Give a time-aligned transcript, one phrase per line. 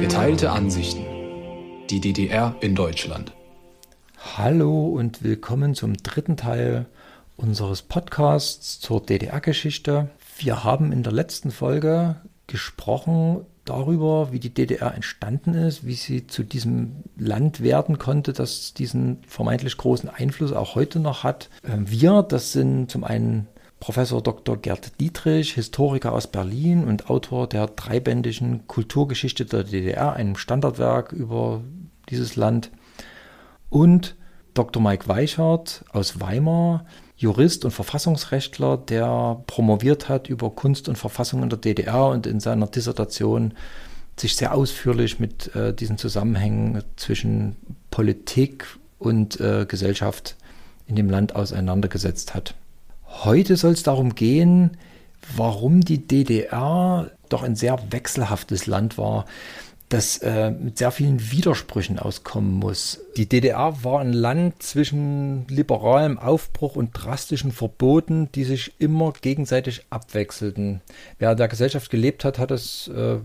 [0.00, 1.06] Geteilte Ansichten.
[1.88, 3.32] Die DDR in Deutschland.
[4.36, 6.84] Hallo und willkommen zum dritten Teil
[7.36, 10.10] unseres Podcasts zur DDR-Geschichte.
[10.36, 12.16] Wir haben in der letzten Folge
[12.46, 18.74] gesprochen darüber, wie die DDR entstanden ist, wie sie zu diesem Land werden konnte, das
[18.74, 21.50] diesen vermeintlich großen Einfluss auch heute noch hat.
[21.64, 23.48] Ähm, wir, das sind zum einen
[23.80, 24.56] Professor Dr.
[24.56, 31.62] Gerd Dietrich, Historiker aus Berlin und Autor der dreibändigen Kulturgeschichte der DDR, einem Standardwerk über
[32.08, 32.70] dieses Land.
[33.70, 34.16] Und
[34.54, 34.82] Dr.
[34.82, 36.84] Mike Weichert aus Weimar,
[37.18, 42.38] Jurist und Verfassungsrechtler, der promoviert hat über Kunst und Verfassung in der DDR und in
[42.38, 43.54] seiner Dissertation
[44.16, 47.56] sich sehr ausführlich mit äh, diesen Zusammenhängen zwischen
[47.90, 48.66] Politik
[48.98, 50.36] und äh, Gesellschaft
[50.86, 52.54] in dem Land auseinandergesetzt hat.
[53.04, 54.76] Heute soll es darum gehen,
[55.36, 59.24] warum die DDR doch ein sehr wechselhaftes Land war,
[59.88, 63.00] das äh, mit sehr vielen Widersprüchen auskommen muss.
[63.16, 69.86] Die DDR war ein Land zwischen liberalem Aufbruch und drastischen Verboten, die sich immer gegenseitig
[69.88, 70.82] abwechselten.
[71.18, 73.18] Wer der Gesellschaft gelebt hat, hat es äh,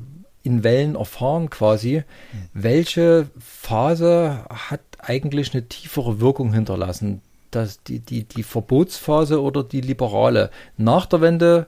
[0.44, 1.98] in Wellen erfahren quasi.
[1.98, 2.50] Mhm.
[2.54, 7.22] Welche Phase hat eigentlich eine tiefere Wirkung hinterlassen?
[7.52, 10.50] Das, die, die, die Verbotsphase oder die liberale?
[10.78, 11.68] Nach der Wende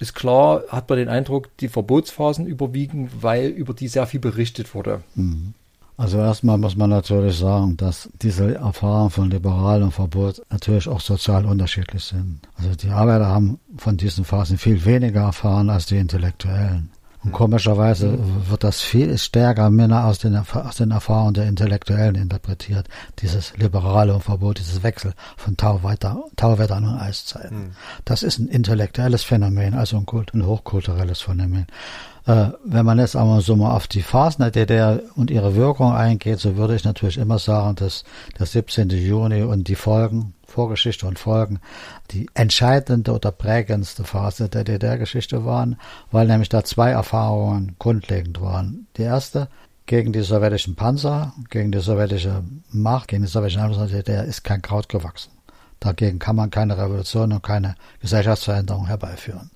[0.00, 4.74] ist klar, hat man den Eindruck, die Verbotsphasen überwiegen, weil über die sehr viel berichtet
[4.74, 5.02] wurde.
[5.14, 5.54] Mhm.
[5.96, 11.00] Also erstmal muss man natürlich sagen, dass diese Erfahrungen von Liberal und Verbot natürlich auch
[11.00, 12.40] sozial unterschiedlich sind.
[12.56, 16.90] Also die Arbeiter haben von diesen Phasen viel weniger erfahren als die Intellektuellen.
[17.24, 22.88] Und komischerweise wird das viel stärker Männer aus den, aus den Erfahrungen der Intellektuellen interpretiert.
[23.20, 27.58] Dieses liberale Verbot, dieses Wechsel von Tauwetter, Tauwettern und Eiszeiten.
[27.58, 27.70] Mhm.
[28.04, 31.66] Das ist ein intellektuelles Phänomen, also ein, Kult, ein hochkulturelles Phänomen.
[32.26, 35.92] Äh, wenn man jetzt aber so mal auf die Phasen der DDR und ihre Wirkung
[35.92, 38.04] eingeht, so würde ich natürlich immer sagen, dass
[38.38, 38.90] der 17.
[38.90, 41.60] Juni und die Folgen Vorgeschichte und Folgen
[42.10, 45.76] die entscheidende oder prägendste Phase der DDR-Geschichte waren,
[46.10, 48.86] weil nämlich da zwei Erfahrungen grundlegend waren.
[48.96, 49.48] Die erste,
[49.86, 54.44] gegen die sowjetischen Panzer, gegen die sowjetische Macht, gegen die sowjetische Einfluss der DDR ist
[54.44, 55.32] kein Kraut gewachsen.
[55.80, 59.50] Dagegen kann man keine Revolution und keine Gesellschaftsveränderung herbeiführen.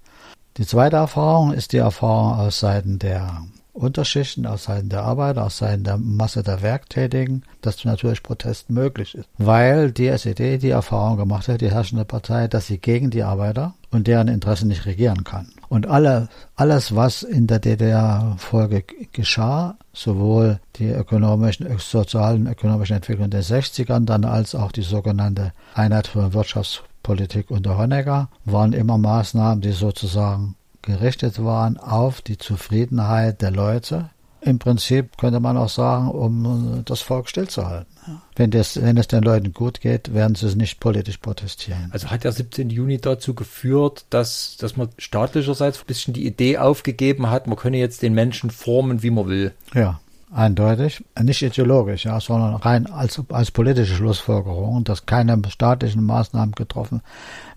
[0.57, 3.43] Die zweite Erfahrung ist die Erfahrung aus Seiten der
[3.77, 9.15] Unterschichten aus Seiten der Arbeiter, aus Seiten der Masse der Werktätigen, dass natürlich Protest möglich
[9.15, 9.29] ist.
[9.39, 13.75] Weil die SED die Erfahrung gemacht hat, die herrschende Partei, dass sie gegen die Arbeiter
[13.91, 15.49] und deren Interessen nicht regieren kann.
[15.69, 23.43] Und alle, alles, was in der DDR-Folge geschah, sowohl die ökonomischen, sozialen, ökonomischen Entwicklung der
[23.43, 29.73] 60ern, dann als auch die sogenannte Einheit für Wirtschaftspolitik unter Honecker, waren immer Maßnahmen, die
[29.73, 30.55] sozusagen
[30.87, 34.11] gerichtet waren auf die Zufriedenheit der Leute.
[34.41, 37.97] Im Prinzip könnte man auch sagen, um das Volk stillzuhalten.
[38.37, 41.91] Wenn, das, wenn es den Leuten gut geht, werden sie es nicht politisch protestieren.
[41.91, 42.71] Also hat der 17.
[42.71, 47.79] Juni dazu geführt, dass, dass man staatlicherseits ein bisschen die Idee aufgegeben hat, man könne
[47.79, 49.53] jetzt den Menschen formen, wie man will.
[49.75, 49.99] Ja,
[50.33, 51.03] eindeutig.
[51.21, 57.01] Nicht ideologisch, ja, sondern rein als, als politische Schlussfolgerung, dass keine staatlichen Maßnahmen getroffen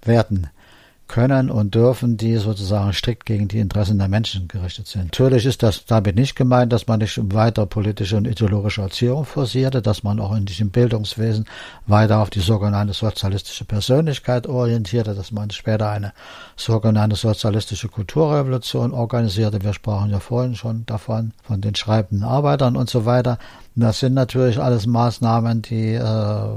[0.03, 0.50] werden
[1.09, 5.06] können und dürfen, die sozusagen strikt gegen die Interessen der Menschen gerichtet sind.
[5.06, 9.81] Natürlich ist das damit nicht gemeint, dass man nicht weiter politische und ideologische Erziehung forcierte,
[9.81, 11.46] dass man auch in diesem Bildungswesen
[11.88, 16.14] weiter auf die sogenannte sozialistische Persönlichkeit orientierte, dass man später eine
[16.56, 19.62] sogenannte sozialistische Kulturrevolution organisierte.
[19.62, 23.40] Wir sprachen ja vorhin schon davon, von den schreibenden Arbeitern und so weiter.
[23.76, 26.50] Das sind natürlich alles Maßnahmen, die äh,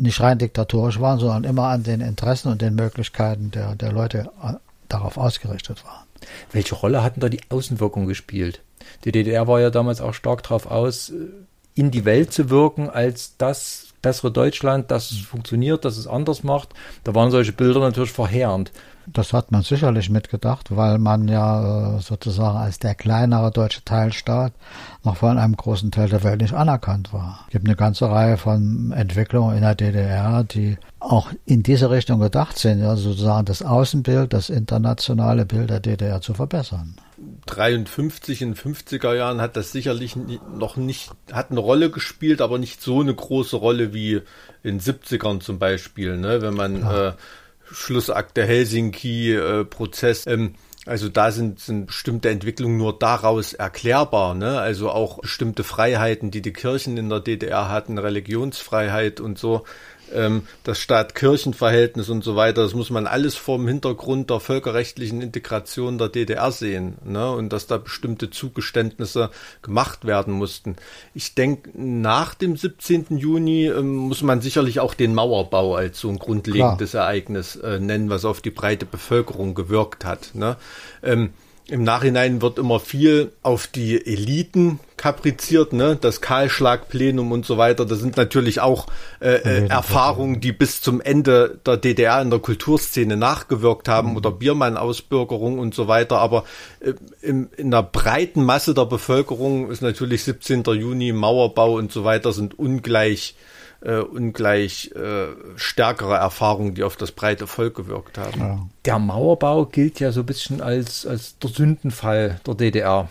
[0.00, 4.30] nicht rein diktatorisch waren, sondern immer an den Interessen und den Möglichkeiten der, der Leute
[4.42, 4.54] äh,
[4.88, 6.06] darauf ausgerichtet waren.
[6.52, 8.60] Welche Rolle hatten da die Außenwirkungen gespielt?
[9.04, 11.12] Die DDR war ja damals auch stark darauf aus,
[11.74, 16.42] in die Welt zu wirken als das bessere Deutschland, dass es funktioniert, dass es anders
[16.42, 16.70] macht.
[17.04, 18.72] Da waren solche Bilder natürlich verheerend.
[19.12, 24.52] Das hat man sicherlich mitgedacht, weil man ja äh, sozusagen als der kleinere deutsche Teilstaat
[25.04, 27.40] noch von einem großen Teil der Welt nicht anerkannt war.
[27.46, 32.20] Es gibt eine ganze Reihe von Entwicklungen in der DDR, die auch in diese Richtung
[32.20, 36.96] gedacht sind, ja, sozusagen das Außenbild, das internationale Bild der DDR zu verbessern.
[37.46, 42.82] 53 in 50er Jahren hat das sicherlich noch nicht, hat eine Rolle gespielt, aber nicht
[42.82, 44.20] so eine große Rolle wie
[44.62, 46.42] in 70ern zum Beispiel, ne?
[46.42, 46.84] wenn man
[47.72, 50.26] Schlussakt der Helsinki-Prozess.
[50.26, 50.54] Äh, ähm,
[50.86, 54.58] Also da sind, sind bestimmte Entwicklungen nur daraus erklärbar, ne?
[54.58, 59.64] Also auch bestimmte Freiheiten, die die Kirchen in der DDR hatten, Religionsfreiheit und so,
[60.14, 65.22] ähm, das Staat-Kirchen-Verhältnis und so weiter, das muss man alles vor dem Hintergrund der völkerrechtlichen
[65.22, 67.30] Integration der DDR sehen ne?
[67.30, 69.30] und dass da bestimmte Zugeständnisse
[69.62, 70.76] gemacht werden mussten.
[71.14, 73.18] Ich denke, nach dem 17.
[73.18, 77.04] Juni ähm, muss man sicherlich auch den Mauerbau als so ein grundlegendes Klar.
[77.04, 80.30] Ereignis äh, nennen, was auf die breite Bevölkerung gewirkt hat.
[80.34, 80.56] Ne?
[81.02, 81.30] Ähm,
[81.70, 85.98] im Nachhinein wird immer viel auf die Eliten kapriziert, ne?
[86.00, 87.84] Das Kahlschlagplenum und so weiter.
[87.84, 88.86] Das sind natürlich auch
[89.20, 94.16] äh, äh, Erfahrungen, die bis zum Ende der DDR in der Kulturszene nachgewirkt haben mhm.
[94.16, 96.18] oder Biermann-Ausbürgerung und so weiter.
[96.18, 96.44] Aber
[96.80, 100.62] äh, in, in der breiten Masse der Bevölkerung ist natürlich 17.
[100.64, 103.34] Juni, Mauerbau und so weiter sind ungleich
[103.80, 108.40] äh, ungleich äh, stärkere Erfahrungen, die auf das breite Volk gewirkt haben.
[108.40, 108.66] Ja.
[108.84, 113.08] Der Mauerbau gilt ja so ein bisschen als, als der Sündenfall der DDR.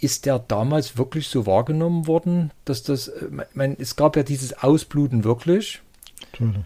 [0.00, 4.62] Ist der damals wirklich so wahrgenommen worden, dass das, äh, mein, es gab ja dieses
[4.62, 5.80] Ausbluten wirklich.
[6.32, 6.64] Natürlich.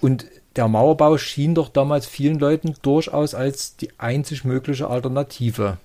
[0.00, 0.26] Und
[0.56, 5.78] der Mauerbau schien doch damals vielen Leuten durchaus als die einzig mögliche Alternative.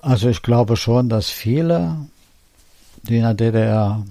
[0.00, 1.96] Also ich glaube schon, dass viele,
[3.02, 4.04] die in der DDR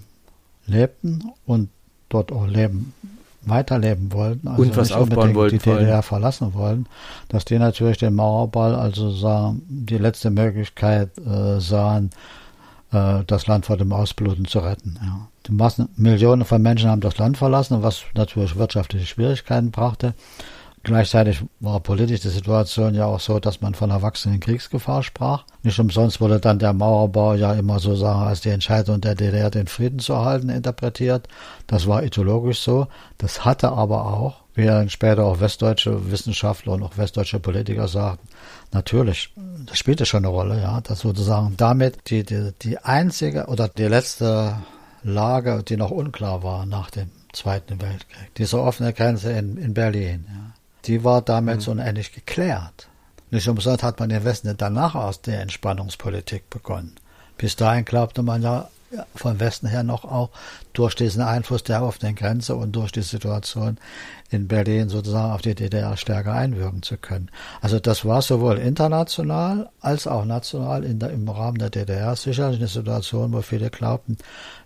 [0.67, 1.69] lebten und
[2.09, 2.93] dort auch leben,
[3.41, 6.85] weiterleben wollten, also und was nicht aufbauen wollten, die DDR verlassen wollten,
[7.29, 12.09] dass die natürlich den Mauerball, also sagen, die letzte Möglichkeit äh, sahen,
[12.91, 14.97] äh, das Land vor dem Ausbluten zu retten.
[15.01, 15.27] Ja.
[15.47, 20.15] Die Massen, Millionen von Menschen haben das Land verlassen, was natürlich wirtschaftliche Schwierigkeiten brachte.
[20.85, 25.43] Gleichzeitig war politisch die Situation ja auch so, dass man von erwachsenen Kriegsgefahr sprach.
[25.63, 29.49] Nicht umsonst wurde dann der Mauerbau ja immer so sagen, als die Entscheidung der DDR,
[29.49, 31.27] den Frieden zu erhalten, interpretiert.
[31.65, 32.85] Das war ideologisch so.
[33.17, 38.27] Das hatte aber auch, wie dann später auch westdeutsche Wissenschaftler und auch westdeutsche Politiker sagten,
[38.71, 39.33] natürlich,
[39.65, 43.85] das spielte schon eine Rolle, ja, dass sozusagen damit die, die, die einzige oder die
[43.85, 44.57] letzte
[45.01, 50.25] Lage, die noch unklar war nach dem Zweiten Weltkrieg, diese offene Grenze in, in Berlin,
[50.29, 50.54] ja
[50.87, 51.61] die war damit mhm.
[51.61, 52.87] so unendlich geklärt.
[53.31, 56.95] Nicht umsonst hat man im Westen danach aus der Entspannungspolitik begonnen.
[57.37, 58.69] Bis dahin glaubte man ja
[59.15, 60.29] vom Westen her noch auch
[60.73, 63.77] durch diesen Einfluss der offenen Grenze und durch die Situation
[64.29, 67.29] in Berlin sozusagen auf die DDR stärker einwirken zu können.
[67.61, 72.59] Also das war sowohl international als auch national in der, im Rahmen der DDR sicherlich
[72.59, 74.17] eine Situation, wo viele glaubten,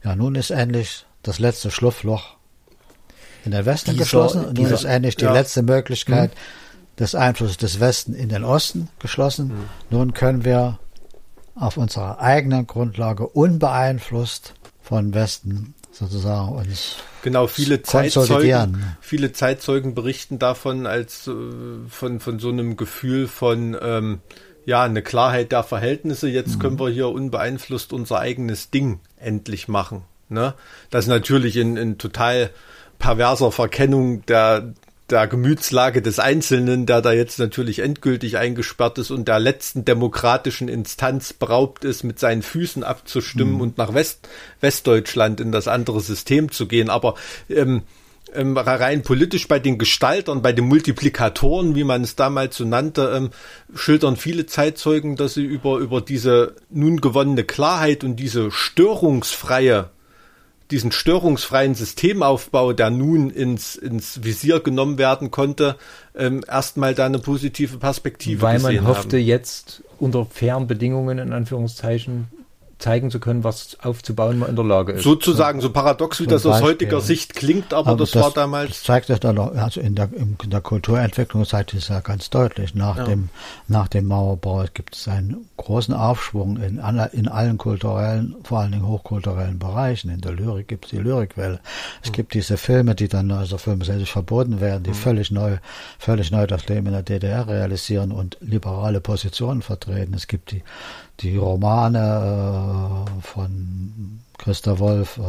[0.04, 2.39] ja nun ist endlich das letzte Schlupfloch
[3.46, 5.34] in den Westen dieser, geschlossen und nun ist endlich die ja.
[5.34, 6.96] letzte Möglichkeit mhm.
[7.00, 9.48] des Einflusses des Westen in den Osten geschlossen.
[9.48, 9.70] Mhm.
[9.90, 10.80] Nun können wir
[11.56, 20.40] auf unserer eigenen Grundlage unbeeinflusst von Westen sozusagen uns genau viele Zeitzeugen viele Zeitzeugen berichten
[20.40, 21.32] davon als äh,
[21.90, 24.22] von von so einem Gefühl von ähm,
[24.66, 26.60] ja eine Klarheit der Verhältnisse jetzt mhm.
[26.60, 30.54] können wir hier unbeeinflusst unser eigenes Ding endlich machen ne
[30.90, 32.52] das ist natürlich in, in total
[33.00, 34.74] perverser Verkennung der,
[35.10, 40.68] der Gemütslage des Einzelnen, der da jetzt natürlich endgültig eingesperrt ist und der letzten demokratischen
[40.68, 43.62] Instanz beraubt ist, mit seinen Füßen abzustimmen mhm.
[43.62, 44.28] und nach West,
[44.62, 46.90] Westdeutschland in das andere System zu gehen.
[46.90, 47.16] Aber
[47.50, 47.84] ähm,
[48.34, 53.12] ähm, rein politisch bei den Gestaltern, bei den Multiplikatoren, wie man es damals so nannte,
[53.16, 53.30] ähm,
[53.74, 59.90] schildern viele Zeitzeugen, dass sie über, über diese nun gewonnene Klarheit und diese störungsfreie
[60.72, 65.76] diesen störungsfreien Systemaufbau, der nun ins, ins Visier genommen werden konnte,
[66.16, 69.26] ähm, erstmal da eine positive Perspektive Weil man hoffte haben.
[69.26, 72.28] jetzt unter fairen Bedingungen in Anführungszeichen
[72.80, 75.04] zeigen zu können, was aufzubauen man in der Lage ist.
[75.04, 78.70] Sozusagen, so paradox wie das aus heutiger Sicht klingt, aber, aber das, das, war damals.
[78.70, 82.30] Das zeigt es dann noch, also in der, in der Kulturentwicklung zeigt es ja ganz
[82.30, 82.76] deutlich.
[82.76, 83.04] Nach ja.
[83.04, 83.30] dem,
[83.68, 86.82] nach dem Mauerbau gibt es einen großen Aufschwung in,
[87.12, 90.10] in allen kulturellen, vor allen Dingen hochkulturellen Bereichen.
[90.10, 91.60] In der Lyrik gibt es die Lyrikwelle.
[92.02, 92.14] Es mhm.
[92.14, 94.96] gibt diese Filme, die dann, also Filme selbst verboten werden, die mhm.
[94.96, 95.58] völlig neu,
[95.98, 100.14] völlig neu das Leben in der DDR realisieren und liberale Positionen vertreten.
[100.14, 100.64] Es gibt die
[101.22, 105.22] die Romane äh, von Christa Wolf, äh,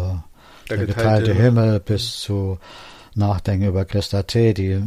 [0.69, 2.59] der, der geteilte, Himmel, Himmel bis zu
[3.15, 4.83] Nachdenken über Christa T., die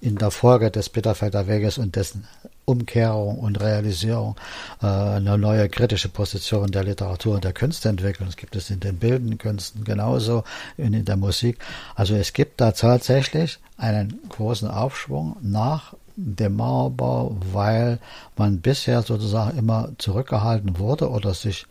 [0.00, 2.26] in der Folge des Bitterfelder Weges und dessen
[2.64, 4.36] Umkehrung und Realisierung
[4.82, 8.26] äh, eine neue kritische Position der Literatur und der Künste entwickeln.
[8.26, 10.44] Das gibt es in den bildenden Künsten genauso,
[10.76, 11.58] in, in der Musik.
[11.94, 17.98] Also es gibt da tatsächlich einen großen Aufschwung nach dem Mauerbau, weil
[18.36, 21.66] man bisher sozusagen immer zurückgehalten wurde oder sich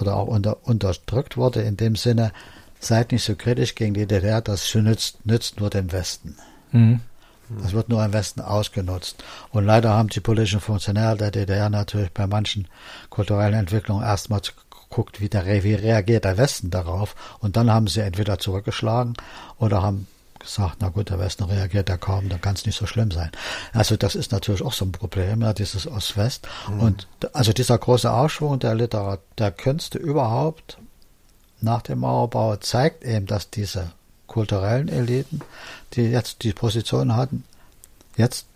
[0.00, 2.32] oder auch unter, unterdrückt wurde in dem Sinne,
[2.80, 6.36] seid nicht so kritisch gegen die DDR, das nützt, nützt nur dem Westen.
[6.72, 7.00] Mhm.
[7.62, 9.22] Das wird nur im Westen ausgenutzt.
[9.50, 12.66] Und leider haben die politischen Funktionäre der DDR natürlich bei manchen
[13.10, 17.14] kulturellen Entwicklungen erstmal geguckt, wie, der, wie reagiert der Westen darauf.
[17.40, 19.14] Und dann haben sie entweder zurückgeschlagen
[19.58, 20.06] oder haben
[20.44, 23.30] gesagt, na gut, der Westen reagiert ja kaum, dann kann es nicht so schlimm sein.
[23.72, 26.46] Also das ist natürlich auch so ein Problem, ja, dieses Ost-West.
[26.68, 26.80] Mhm.
[26.80, 30.78] Und also dieser große Aufschwung der Literatur, der Künste überhaupt
[31.60, 33.92] nach dem Mauerbau zeigt eben, dass diese
[34.26, 35.40] kulturellen Eliten,
[35.94, 37.44] die jetzt die Position hatten,
[38.16, 38.46] jetzt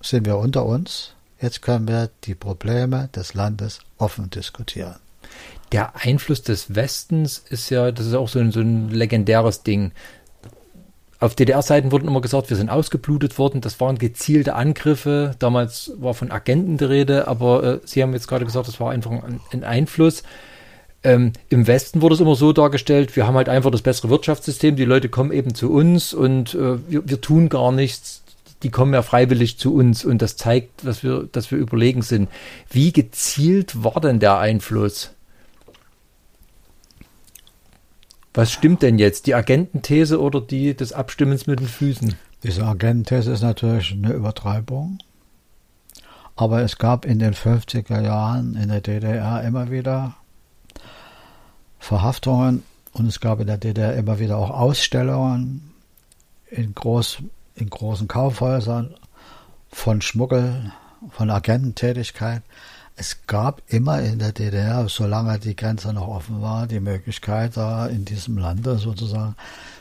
[0.00, 4.96] sind wir unter uns, jetzt können wir die Probleme des Landes offen diskutieren.
[5.72, 9.92] Der Einfluss des Westens ist ja, das ist auch so ein, so ein legendäres Ding.
[11.20, 13.60] Auf DDR-Seiten wurden immer gesagt, wir sind ausgeblutet worden.
[13.60, 15.36] Das waren gezielte Angriffe.
[15.38, 18.90] Damals war von Agenten die Rede, aber äh, Sie haben jetzt gerade gesagt, das war
[18.90, 20.22] einfach ein, ein Einfluss.
[21.02, 24.76] Ähm, Im Westen wurde es immer so dargestellt, wir haben halt einfach das bessere Wirtschaftssystem,
[24.76, 28.22] die Leute kommen eben zu uns und äh, wir, wir tun gar nichts,
[28.62, 32.28] die kommen ja freiwillig zu uns und das zeigt, dass wir, dass wir überlegen sind.
[32.70, 35.12] Wie gezielt war denn der Einfluss?
[38.32, 39.26] Was stimmt denn jetzt?
[39.26, 42.14] Die Agententhese oder die des Abstimmens mit den Füßen?
[42.44, 44.98] Diese Agententhese ist natürlich eine Übertreibung.
[46.36, 50.14] Aber es gab in den 50er Jahren in der DDR immer wieder
[51.78, 55.72] Verhaftungen und es gab in der DDR immer wieder auch Ausstellungen
[56.50, 57.18] in, groß,
[57.56, 58.94] in großen Kaufhäusern
[59.70, 60.72] von Schmuggel,
[61.10, 62.42] von Agententätigkeit.
[63.00, 67.86] Es gab immer in der DDR, solange die Grenze noch offen war, die Möglichkeit, da
[67.86, 69.36] in diesem Lande sozusagen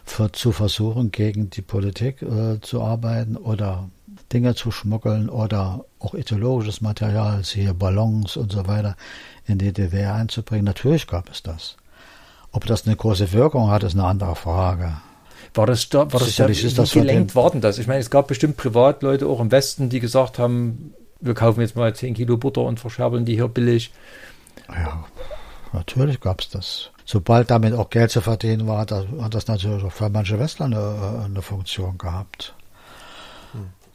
[0.05, 3.89] für, zu versuchen, gegen die Politik äh, zu arbeiten oder
[4.31, 8.95] Dinge zu schmuggeln oder auch ideologisches Material, siehe Ballons und so weiter,
[9.45, 10.63] in die DDR einzubringen.
[10.63, 11.75] Natürlich gab es das.
[12.53, 14.93] Ob das eine große Wirkung hat, ist eine andere Frage.
[15.53, 17.79] War das da, war das, da, ist das gelenkt worden das?
[17.79, 21.75] Ich meine, es gab bestimmt Privatleute auch im Westen, die gesagt haben, wir kaufen jetzt
[21.75, 23.91] mal 10 Kilo Butter und verscherbeln die hier billig.
[24.69, 25.03] Ja,
[25.73, 26.91] natürlich gab es das.
[27.05, 31.23] Sobald damit auch Geld zu verdienen war, hat das natürlich auch für manche Westler eine,
[31.25, 32.53] eine Funktion gehabt.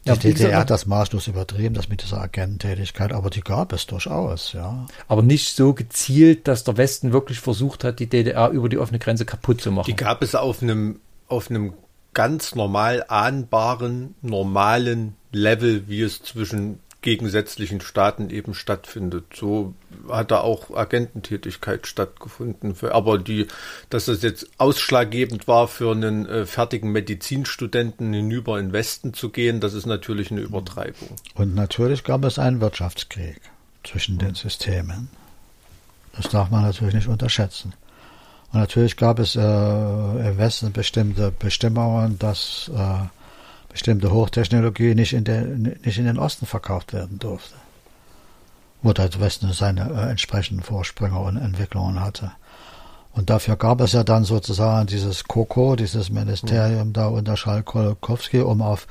[0.05, 3.87] Die ja, DDR hat das maßlos übertrieben, das mit dieser Agententätigkeit, aber die gab es
[3.87, 4.85] durchaus, ja.
[5.07, 8.99] Aber nicht so gezielt, dass der Westen wirklich versucht hat, die DDR über die offene
[8.99, 9.87] Grenze kaputt zu machen.
[9.87, 11.73] Die gab es auf einem, auf einem
[12.13, 19.25] ganz normal ahnbaren, normalen Level, wie es zwischen gegensätzlichen Staaten eben stattfindet.
[19.33, 19.75] So
[20.09, 22.75] hat da auch Agententätigkeit stattgefunden.
[22.81, 23.47] aber die,
[23.89, 29.29] dass das jetzt ausschlaggebend war für einen äh, fertigen Medizinstudenten hinüber in den Westen zu
[29.29, 31.15] gehen, das ist natürlich eine Übertreibung.
[31.35, 33.39] Und natürlich gab es einen Wirtschaftskrieg
[33.83, 35.07] zwischen den Systemen.
[36.17, 37.73] Das darf man natürlich nicht unterschätzen.
[38.51, 43.05] Und natürlich gab es äh, im Westen bestimmte Bestimmungen, dass äh,
[43.75, 47.55] bestimmte Hochtechnologie nicht in, der, nicht in den Osten verkauft werden durfte.
[48.81, 52.31] Wo der Westen seine äh, entsprechenden Vorsprünge und Entwicklungen hatte.
[53.11, 58.61] Und dafür gab es ja dann sozusagen dieses KOKO, dieses Ministerium da unter Schalkolkowski, um
[58.61, 58.87] auf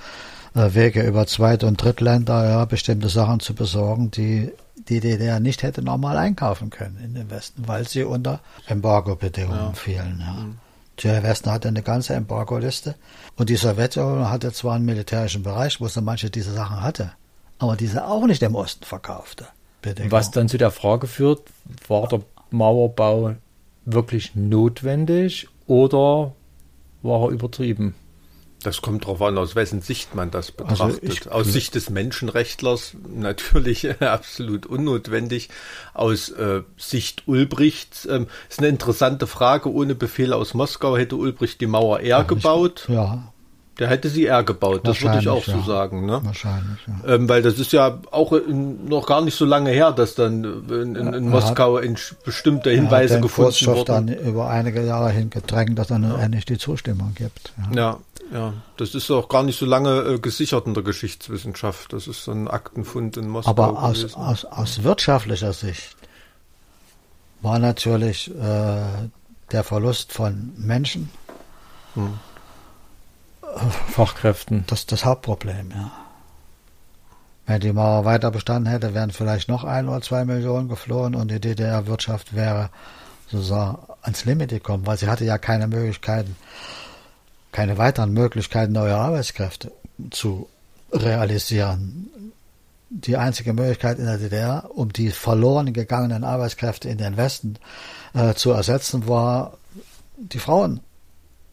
[0.54, 5.62] äh, Wege über Zweit- und Drittländer ja, bestimmte Sachen zu besorgen, die die DDR nicht
[5.62, 9.72] hätte normal einkaufen können in den Westen, weil sie unter Embargo-Bedingungen ja.
[9.72, 10.20] fielen.
[10.20, 10.32] Ja.
[10.32, 10.58] Mhm.
[11.02, 12.94] Der Westen hatte eine ganze Embargo-Liste
[13.36, 17.12] und die Sowjetunion hatte zwar einen militärischen Bereich, wo sie manche dieser Sachen hatte,
[17.58, 19.46] aber diese auch nicht im Osten verkaufte.
[19.82, 20.12] Bedingung.
[20.12, 21.42] Was dann zu der Frage führt,
[21.88, 22.20] war der
[22.50, 23.34] Mauerbau
[23.84, 26.32] wirklich notwendig oder
[27.02, 27.94] war er übertrieben?
[28.64, 30.80] Das kommt darauf an, aus wessen Sicht man das betrachtet.
[30.80, 35.50] Also ich, aus Sicht des Menschenrechtlers natürlich absolut unnotwendig.
[35.92, 39.72] Aus äh, Sicht Ulbrichts äh, ist eine interessante Frage.
[39.72, 42.86] Ohne Befehl aus Moskau hätte Ulbricht die Mauer eher gebaut.
[42.88, 43.34] Ja,
[43.78, 45.54] der hätte sie eher gebaut, das würde ich auch ja.
[45.54, 46.06] so sagen.
[46.06, 46.20] Ne?
[46.22, 47.14] Wahrscheinlich, ja.
[47.14, 50.44] Ähm, weil das ist ja auch in, noch gar nicht so lange her, dass dann
[50.68, 53.84] in, in, in Moskau in bestimmte Hinweise gefunden wurden.
[53.84, 56.16] dann über einige Jahre hingedrängt, dass dann ja.
[56.18, 57.52] endlich die Zustimmung gibt.
[57.74, 57.98] Ja.
[58.34, 58.52] Ja.
[58.76, 61.92] Das ist auch gar nicht so lange äh, gesichert in der Geschichtswissenschaft.
[61.92, 63.50] Das ist so ein Aktenfund in Moskau.
[63.50, 65.96] Aber aus, aus, aus wirtschaftlicher Sicht
[67.40, 69.08] war natürlich äh,
[69.52, 71.10] der Verlust von Menschen
[71.94, 72.18] hm
[73.88, 74.64] Fachkräften.
[74.66, 75.92] Das das Hauptproblem, ja.
[77.46, 81.30] Wenn die Mauer weiter bestanden hätte, wären vielleicht noch ein oder zwei Millionen geflohen und
[81.30, 82.70] die DDR-Wirtschaft wäre
[83.28, 86.36] sozusagen ans Limit gekommen, weil sie hatte ja keine Möglichkeiten,
[87.54, 89.70] keine weiteren Möglichkeiten, neue Arbeitskräfte
[90.10, 90.48] zu
[90.92, 92.32] realisieren.
[92.90, 97.54] Die einzige Möglichkeit in der DDR, um die verloren gegangenen Arbeitskräfte in den Westen
[98.12, 99.56] äh, zu ersetzen, war,
[100.16, 100.80] die Frauen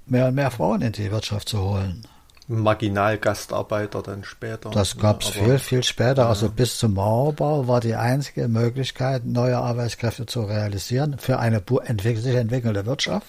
[0.07, 2.07] mehr und mehr Frauen in die Wirtschaft zu holen.
[2.47, 4.71] Marginalgastarbeiter dann später.
[4.71, 6.27] Das gab es viel, viel später.
[6.27, 12.35] Also bis zum Mauerbau war die einzige Möglichkeit, neue Arbeitskräfte zu realisieren für eine sich
[12.35, 13.27] entwickelnde Wirtschaft.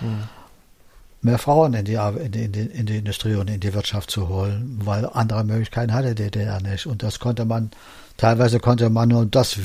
[0.00, 0.24] Hm.
[1.22, 4.10] Mehr Frauen in die, in, die, in, die, in die Industrie und in die Wirtschaft
[4.10, 6.86] zu holen, weil andere Möglichkeiten hatte die DDR nicht.
[6.86, 7.70] Und das konnte man,
[8.16, 9.58] teilweise konnte man nur das,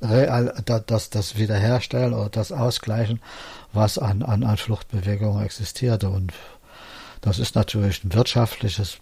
[0.00, 3.20] das, das wiederherstellen oder das ausgleichen,
[3.72, 6.08] was an, an, an Fluchtbewegungen existierte.
[6.08, 6.32] Und
[7.22, 8.98] das ist natürlich ein wirtschaftliches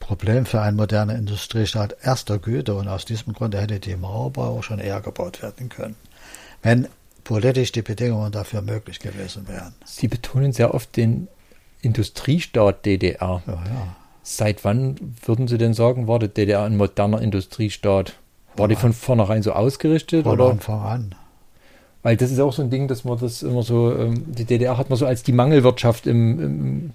[0.00, 4.80] Problem für einen modernen Industriestaat erster Güte und aus diesem Grund hätte die Mauerbau schon
[4.80, 5.94] eher gebaut werden können,
[6.62, 6.88] wenn
[7.30, 9.72] politisch die Bedingungen dafür möglich gewesen wären.
[9.84, 11.28] Sie betonen sehr oft den
[11.80, 13.42] Industriestaat DDR.
[13.46, 13.96] Ja, ja.
[14.24, 18.14] Seit wann würden Sie denn sagen, war die DDR ein moderner Industriestaat?
[18.56, 20.24] War die von vornherein so ausgerichtet?
[20.24, 20.50] Von oder?
[20.50, 21.14] Anfang an.
[22.02, 24.76] Weil das ist auch so ein Ding, dass man das immer so, ähm, die DDR
[24.76, 26.90] hat man so als die Mangelwirtschaft im, im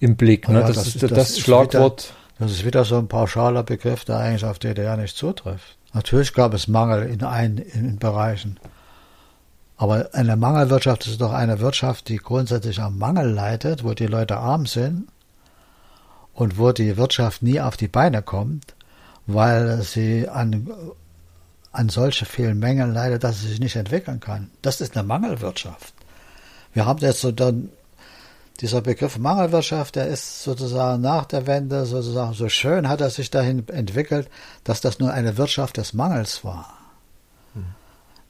[0.00, 0.48] im Blick.
[0.48, 0.60] Ne?
[0.60, 2.14] Das, das, ist das, das Schlagwort.
[2.38, 5.76] Wieder, das ist wieder so ein pauschaler Begriff, der eigentlich auf DDR nicht zutrifft.
[5.92, 8.58] Natürlich gab es Mangel in, ein, in Bereichen.
[9.76, 14.36] Aber eine Mangelwirtschaft ist doch eine Wirtschaft, die grundsätzlich am Mangel leidet, wo die Leute
[14.36, 15.08] arm sind
[16.34, 18.74] und wo die Wirtschaft nie auf die Beine kommt,
[19.26, 20.70] weil sie an,
[21.72, 24.50] an solche vielen Mängeln leidet, dass sie sich nicht entwickeln kann.
[24.62, 25.94] Das ist eine Mangelwirtschaft.
[26.72, 27.70] Wir haben jetzt so dann
[28.60, 33.30] dieser Begriff Mangelwirtschaft, der ist sozusagen nach der Wende sozusagen so schön hat er sich
[33.30, 34.28] dahin entwickelt,
[34.64, 36.81] dass das nur eine Wirtschaft des Mangels war.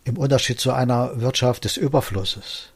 [0.05, 2.73] Im Unterschied zu einer Wirtschaft des Überflusses.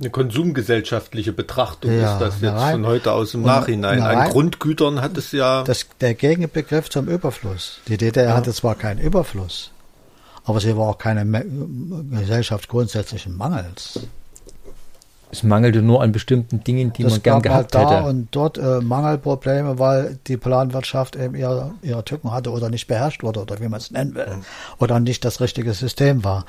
[0.00, 4.00] Eine konsumgesellschaftliche Betrachtung ja, ist das jetzt rein, von heute aus im Nachhinein.
[4.00, 5.64] Rein, An Grundgütern hat es ja.
[5.64, 7.80] Das, der Gegenbegriff zum Überfluss.
[7.88, 8.36] Die DDR ja.
[8.36, 9.72] hatte zwar keinen Überfluss,
[10.44, 11.26] aber sie war auch keine
[12.12, 13.98] Gesellschaft grundsätzlichen Mangels.
[15.30, 18.08] Es mangelte nur an bestimmten Dingen, die das man gern gehabt halt da hätte.
[18.08, 23.22] Und dort äh, Mangelprobleme, weil die Planwirtschaft eben ihre, ihre Tücken hatte oder nicht beherrscht
[23.22, 24.26] wurde oder wie man es nennen will.
[24.26, 24.44] Mhm.
[24.78, 26.46] Oder nicht das richtige System war.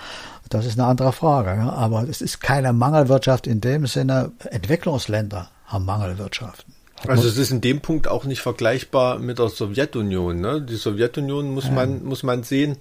[0.50, 1.50] Das ist eine andere Frage.
[1.60, 1.72] Ja?
[1.72, 4.32] Aber es ist keine Mangelwirtschaft in dem Sinne.
[4.50, 6.74] Entwicklungsländer haben Mangelwirtschaften.
[7.08, 10.39] Also es ist in dem Punkt auch nicht vergleichbar mit der Sowjetunion.
[10.39, 10.62] Ne?
[10.62, 11.72] Die Sowjetunion muss ja.
[11.72, 12.78] man muss man sehen,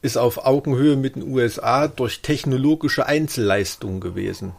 [0.00, 4.52] ist auf Augenhöhe mit den USA durch technologische Einzelleistung gewesen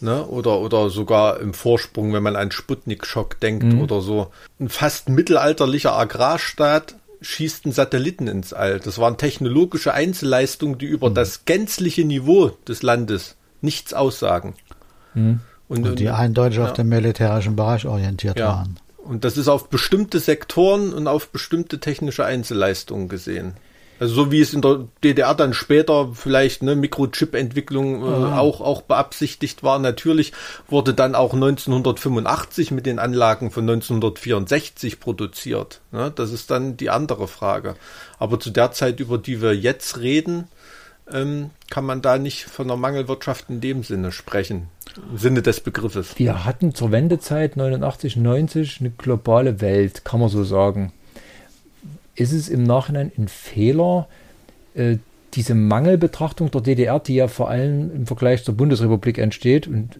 [0.00, 0.24] ne?
[0.26, 3.80] oder, oder sogar im Vorsprung, wenn man an Sputnik-Schock denkt mhm.
[3.80, 4.28] oder so.
[4.60, 8.80] Ein fast mittelalterlicher Agrarstaat schießt einen Satelliten ins All.
[8.80, 11.14] Das waren technologische Einzelleistungen, die über mhm.
[11.14, 14.54] das gänzliche Niveau des Landes nichts aussagen.
[15.14, 15.40] Mhm.
[15.68, 16.64] Und, und, die eindeutig ja.
[16.64, 18.48] auf den militärischen Bereich orientiert ja.
[18.48, 18.78] waren.
[18.98, 23.54] Und das ist auf bestimmte Sektoren und auf bestimmte technische Einzelleistungen gesehen.
[23.98, 28.32] Also so wie es in der DDR dann später vielleicht ne, Mikrochip-Entwicklung äh, mhm.
[28.32, 29.78] auch, auch beabsichtigt war.
[29.78, 30.32] Natürlich
[30.68, 35.80] wurde dann auch 1985 mit den Anlagen von 1964 produziert.
[35.92, 36.12] Ne?
[36.14, 37.76] Das ist dann die andere Frage.
[38.18, 40.48] Aber zu der Zeit, über die wir jetzt reden,
[41.10, 44.68] ähm, kann man da nicht von einer Mangelwirtschaft in dem Sinne sprechen,
[45.10, 46.18] im Sinne des Begriffes.
[46.18, 50.92] Wir hatten zur Wendezeit 89, 90 eine globale Welt, kann man so sagen
[52.16, 54.08] ist es im Nachhinein ein Fehler,
[54.74, 54.96] äh,
[55.34, 59.90] diese Mangelbetrachtung der DDR, die ja vor allem im Vergleich zur Bundesrepublik entsteht und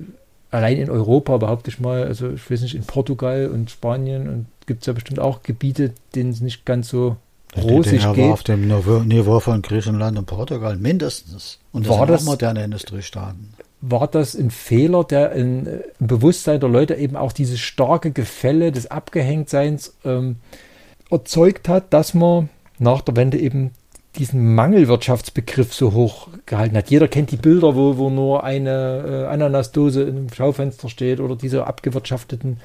[0.51, 4.47] allein in Europa behaupte ich mal, also ich weiß nicht, in Portugal und Spanien und
[4.67, 7.17] gibt es ja bestimmt auch Gebiete, denen es nicht ganz so
[7.57, 8.25] rosig geht.
[8.25, 11.59] War auf dem Niveau, von Griechenland und Portugal mindestens.
[11.73, 13.55] Und das war das, moderne Industriestaaten.
[13.83, 15.67] War das ein Fehler, der in,
[16.01, 20.37] im Bewusstsein der Leute eben auch dieses starke Gefälle des Abgehängtseins ähm,
[21.11, 23.73] erzeugt hat, dass man nach der Wende eben
[24.17, 26.91] diesen Mangelwirtschaftsbegriff so hoch gehalten hat.
[26.91, 31.67] Jeder kennt die Bilder, wo, wo nur eine äh, Ananasdose im Schaufenster steht oder diese
[31.67, 32.59] abgewirtschafteten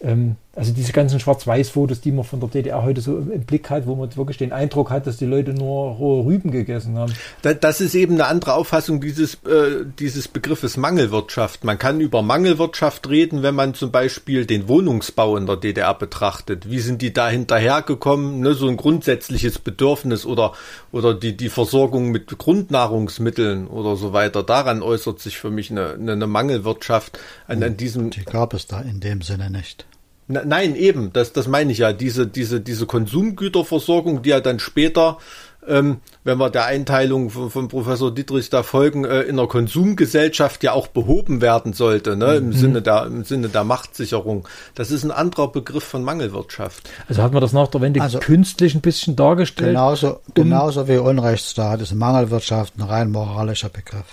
[0.00, 3.86] ähm, also diese ganzen Schwarz-Weiß-Fotos, die man von der DDR heute so im Blick hat,
[3.86, 7.14] wo man wirklich den Eindruck hat, dass die Leute nur rohe Rüben gegessen haben.
[7.60, 11.62] Das ist eben eine andere Auffassung dieses, äh, dieses Begriffes Mangelwirtschaft.
[11.62, 16.68] Man kann über Mangelwirtschaft reden, wenn man zum Beispiel den Wohnungsbau in der DDR betrachtet.
[16.68, 18.40] Wie sind die da hinterhergekommen?
[18.40, 20.52] Ne, so ein grundsätzliches Bedürfnis oder,
[20.90, 24.42] oder die, die Versorgung mit Grundnahrungsmitteln oder so weiter.
[24.42, 28.10] Daran äußert sich für mich eine, eine, eine Mangelwirtschaft an, an diesem.
[28.10, 29.86] Die gab es da in dem Sinne nicht.
[30.30, 31.92] Nein, eben, das, das meine ich ja.
[31.92, 35.18] Diese, diese, diese Konsumgüterversorgung, die ja dann später,
[35.66, 40.62] ähm, wenn wir der Einteilung von, von Professor Dietrich da folgen, äh, in der Konsumgesellschaft
[40.62, 42.36] ja auch behoben werden sollte, ne?
[42.36, 42.52] im, mhm.
[42.52, 44.46] Sinne der, im Sinne der Machtsicherung.
[44.74, 46.88] Das ist ein anderer Begriff von Mangelwirtschaft.
[47.08, 49.70] Also hat man das nach der Wende also, künstlich ein bisschen dargestellt?
[49.70, 54.04] Genauso, genauso wie Unrechtsstaat ist Mangelwirtschaft ein rein moralischer Begriff.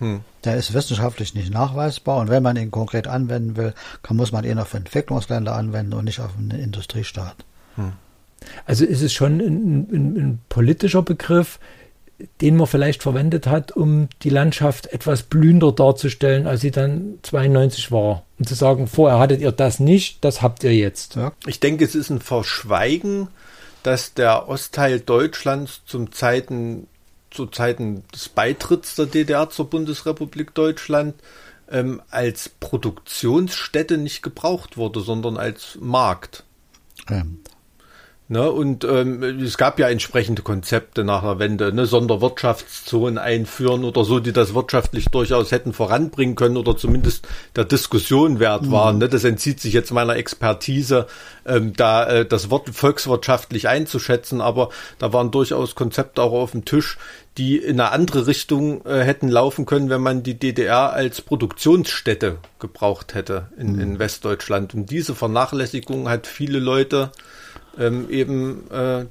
[0.00, 0.20] Hm.
[0.44, 4.44] Der ist wissenschaftlich nicht nachweisbar und wenn man ihn konkret anwenden will, kann, muss man
[4.44, 7.36] ihn auf Entwicklungsländer anwenden und nicht auf einen Industriestaat.
[7.76, 7.92] Hm.
[8.64, 11.58] Also ist es schon ein, ein, ein, politischer Begriff,
[12.40, 17.92] den man vielleicht verwendet hat, um die Landschaft etwas blühender darzustellen, als sie dann 92
[17.92, 18.24] war.
[18.38, 21.16] Und zu sagen, vorher hattet ihr das nicht, das habt ihr jetzt.
[21.16, 21.32] Ja.
[21.46, 23.28] Ich denke, es ist ein Verschweigen,
[23.82, 26.86] dass der Ostteil Deutschlands zum Zeiten
[27.30, 31.14] zu Zeiten des Beitritts der DDR zur Bundesrepublik Deutschland
[31.70, 36.44] ähm, als Produktionsstätte nicht gebraucht wurde, sondern als Markt.
[37.08, 37.40] Ähm.
[38.32, 44.04] Ne, und ähm, es gab ja entsprechende Konzepte nach der Wende, ne, Sonderwirtschaftszonen einführen oder
[44.04, 48.70] so, die das wirtschaftlich durchaus hätten voranbringen können oder zumindest der Diskussion wert mhm.
[48.70, 48.98] waren.
[48.98, 49.08] Ne.
[49.08, 51.08] Das entzieht sich jetzt meiner Expertise,
[51.44, 54.68] ähm, da äh, das Wort volkswirtschaftlich einzuschätzen, aber
[55.00, 56.98] da waren durchaus Konzepte auch auf dem Tisch,
[57.36, 62.38] die in eine andere Richtung äh, hätten laufen können, wenn man die DDR als Produktionsstätte
[62.60, 63.80] gebraucht hätte in, mhm.
[63.80, 64.72] in Westdeutschland.
[64.72, 67.10] Und diese Vernachlässigung hat viele Leute
[67.80, 69.06] ähm, eben äh,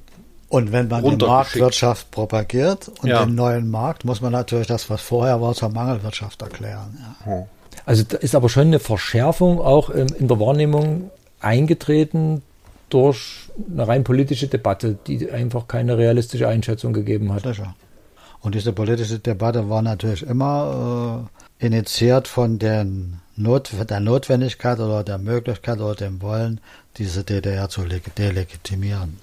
[0.48, 3.24] und wenn man die Marktwirtschaft propagiert und ja.
[3.24, 6.98] den neuen Markt, muss man natürlich das, was vorher war, zur Mangelwirtschaft erklären.
[7.24, 7.46] Ja.
[7.86, 12.42] Also da ist aber schon eine Verschärfung auch ähm, in der Wahrnehmung eingetreten
[12.88, 17.44] durch eine rein politische Debatte, die einfach keine realistische Einschätzung gegeben hat.
[17.44, 17.76] Sicher.
[18.40, 21.28] Und diese politische Debatte war natürlich immer
[21.60, 26.60] äh, initiiert von den Not, der Notwendigkeit oder der Möglichkeit oder dem Wollen,
[26.96, 27.82] diese DDR zu
[28.18, 29.18] delegitimieren.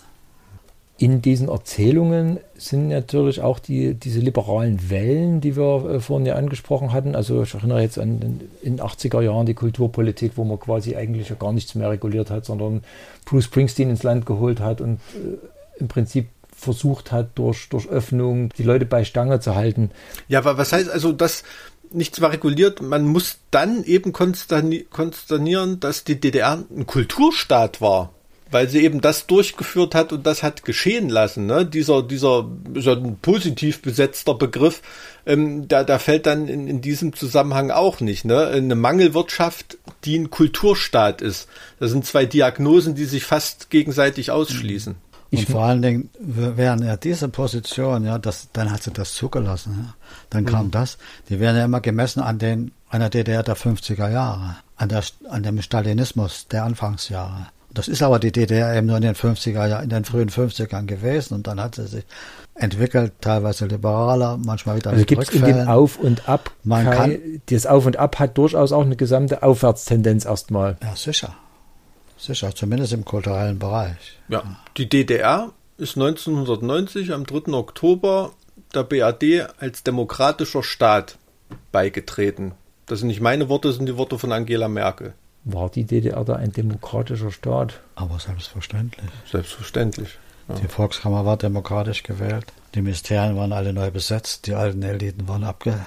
[0.99, 6.35] In diesen Erzählungen sind natürlich auch die, diese liberalen Wellen, die wir äh, vorhin ja
[6.35, 7.15] angesprochen hatten.
[7.15, 11.29] Also ich erinnere jetzt an in den 80er Jahren die Kulturpolitik, wo man quasi eigentlich
[11.29, 12.83] ja gar nichts mehr reguliert hat, sondern
[13.25, 18.49] Bruce Springsteen ins Land geholt hat und äh, im Prinzip versucht hat, durch, durch Öffnung
[18.57, 19.91] die Leute bei Stange zu halten.
[20.27, 21.43] Ja, aber was heißt also, dass
[21.91, 28.13] nichts war reguliert, man muss dann eben konsternieren, dass die DDR ein Kulturstaat war,
[28.51, 31.45] weil sie eben das durchgeführt hat und das hat geschehen lassen.
[31.45, 31.65] Ne?
[31.65, 34.81] Dieser, dieser ist ein positiv besetzter Begriff,
[35.25, 38.25] ähm, da, da fällt dann in, in diesem Zusammenhang auch nicht.
[38.25, 38.47] Ne?
[38.47, 41.47] Eine Mangelwirtschaft, die ein Kulturstaat ist.
[41.79, 44.95] Das sind zwei Diagnosen, die sich fast gegenseitig ausschließen.
[45.31, 49.75] Und vor allen Dingen, während er diese Position, ja, das, dann hat sie das zugelassen.
[49.77, 49.93] Ja.
[50.29, 50.47] Dann mhm.
[50.47, 50.97] kam das.
[51.29, 55.03] Die werden ja immer gemessen an den, an der DDR der 50er Jahre, an der,
[55.29, 57.47] an dem Stalinismus der Anfangsjahre.
[57.73, 60.85] Das ist aber die DDR eben nur in den 50er Jahren, in den frühen 50ern
[60.85, 62.05] gewesen und dann hat sie sich
[62.55, 67.19] entwickelt, teilweise liberaler, manchmal wieder also gibt es in dem Auf und Ab, Man kann,
[67.49, 70.77] das Auf und Ab hat durchaus auch eine gesamte Aufwärtstendenz erstmal.
[70.81, 71.35] Ja, sicher.
[72.17, 74.17] Sicher, zumindest im kulturellen Bereich.
[74.27, 74.43] Ja,
[74.77, 77.53] die DDR ist 1990 am 3.
[77.53, 78.31] Oktober
[78.73, 79.23] der BAD
[79.59, 81.17] als demokratischer Staat
[81.71, 82.53] beigetreten.
[82.87, 85.13] Das sind nicht meine Worte, das sind die Worte von Angela Merkel.
[85.43, 87.79] War die DDR da ein demokratischer Staat?
[87.95, 89.09] Aber selbstverständlich.
[89.31, 90.17] Selbstverständlich.
[90.49, 90.55] Ja.
[90.55, 92.45] Die Volkskammer war demokratisch gewählt.
[92.75, 94.47] Die Ministerien waren alle neu besetzt.
[94.47, 95.79] Die alten Eliten waren abge,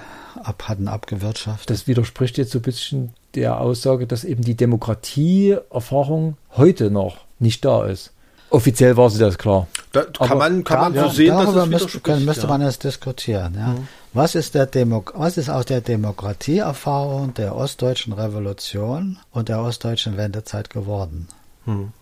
[0.43, 1.69] ab, hatten abgewirtschaftet.
[1.69, 7.65] Das widerspricht jetzt so ein bisschen der Aussage, dass eben die Demokratieerfahrung heute noch nicht
[7.65, 8.11] da ist.
[8.49, 9.67] Offiziell war sie das klar.
[9.93, 12.79] Da kann man, kann man so ja, sehen, dass es müsste, können, müsste man es
[12.79, 13.55] diskutieren.
[13.57, 13.67] Ja.
[13.67, 13.87] Mhm.
[14.13, 20.17] Was, ist der Demo was ist aus der Demokratieerfahrung der ostdeutschen Revolution und der ostdeutschen
[20.17, 21.29] Wendezeit geworden?
[21.65, 21.93] Mhm.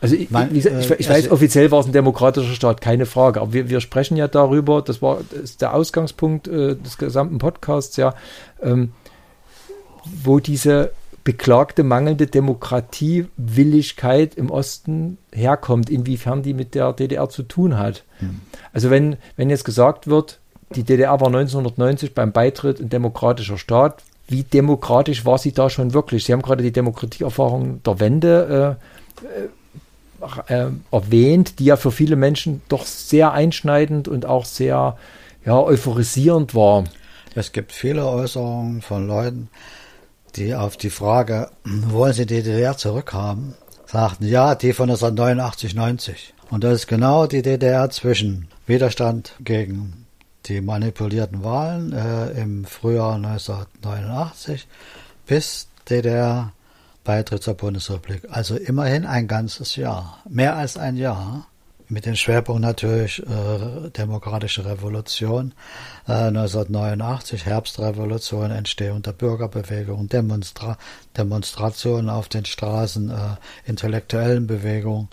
[0.00, 3.04] Also ich, Man, ich, ich, ich weiß, also, offiziell war es ein demokratischer Staat, keine
[3.04, 3.40] Frage.
[3.40, 7.38] Aber wir, wir sprechen ja darüber, das war das ist der Ausgangspunkt äh, des gesamten
[7.38, 8.14] Podcasts, ja,
[8.62, 8.92] ähm,
[10.22, 10.92] wo diese
[11.24, 18.04] beklagte mangelnde Demokratiewilligkeit im Osten herkommt, inwiefern die mit der DDR zu tun hat.
[18.18, 18.40] Hm.
[18.72, 20.40] Also wenn, wenn jetzt gesagt wird,
[20.74, 25.94] die DDR war 1990 beim Beitritt ein demokratischer Staat, wie demokratisch war sie da schon
[25.94, 26.24] wirklich?
[26.24, 28.76] Sie haben gerade die Demokratieerfahrung der Wende
[29.28, 29.44] äh,
[30.54, 34.96] äh, erwähnt, die ja für viele Menschen doch sehr einschneidend und auch sehr
[35.44, 36.84] ja, euphorisierend war.
[37.34, 39.48] Es gibt viele Äußerungen von Leuten,
[40.36, 43.54] die auf die Frage, wollen Sie die DDR zurückhaben,
[43.86, 46.34] sagten, ja, die von 1989, 90.
[46.50, 50.06] Und das ist genau die DDR zwischen Widerstand gegen
[50.46, 54.66] die manipulierten Wahlen äh, im Frühjahr 1989
[55.26, 56.52] bis DDR
[57.04, 58.22] Beitritt zur Bundesrepublik.
[58.30, 61.46] Also immerhin ein ganzes Jahr, mehr als ein Jahr
[61.90, 65.54] mit dem Schwerpunkt natürlich äh, demokratische Revolution
[66.06, 70.76] äh, 1989, Herbstrevolution, Entstehung der Bürgerbewegung, Demonstra
[71.16, 73.14] Demonstrationen auf den Straßen, äh,
[73.66, 75.08] intellektuellen Bewegungen.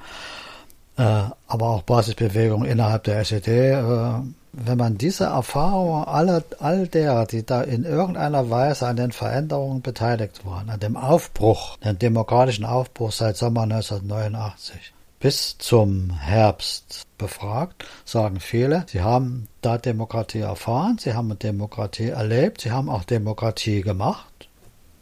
[0.97, 3.51] äh, aber auch Basisbewegungen innerhalb der SED.
[3.51, 4.21] Äh,
[4.53, 9.81] wenn man diese Erfahrungen aller, all derer, die da in irgendeiner Weise an den Veränderungen
[9.81, 14.93] beteiligt waren, an dem Aufbruch, den demokratischen Aufbruch seit Sommer 1989
[15.25, 22.61] bis zum Herbst befragt, sagen viele, sie haben da Demokratie erfahren, sie haben Demokratie erlebt,
[22.61, 24.49] sie haben auch Demokratie gemacht,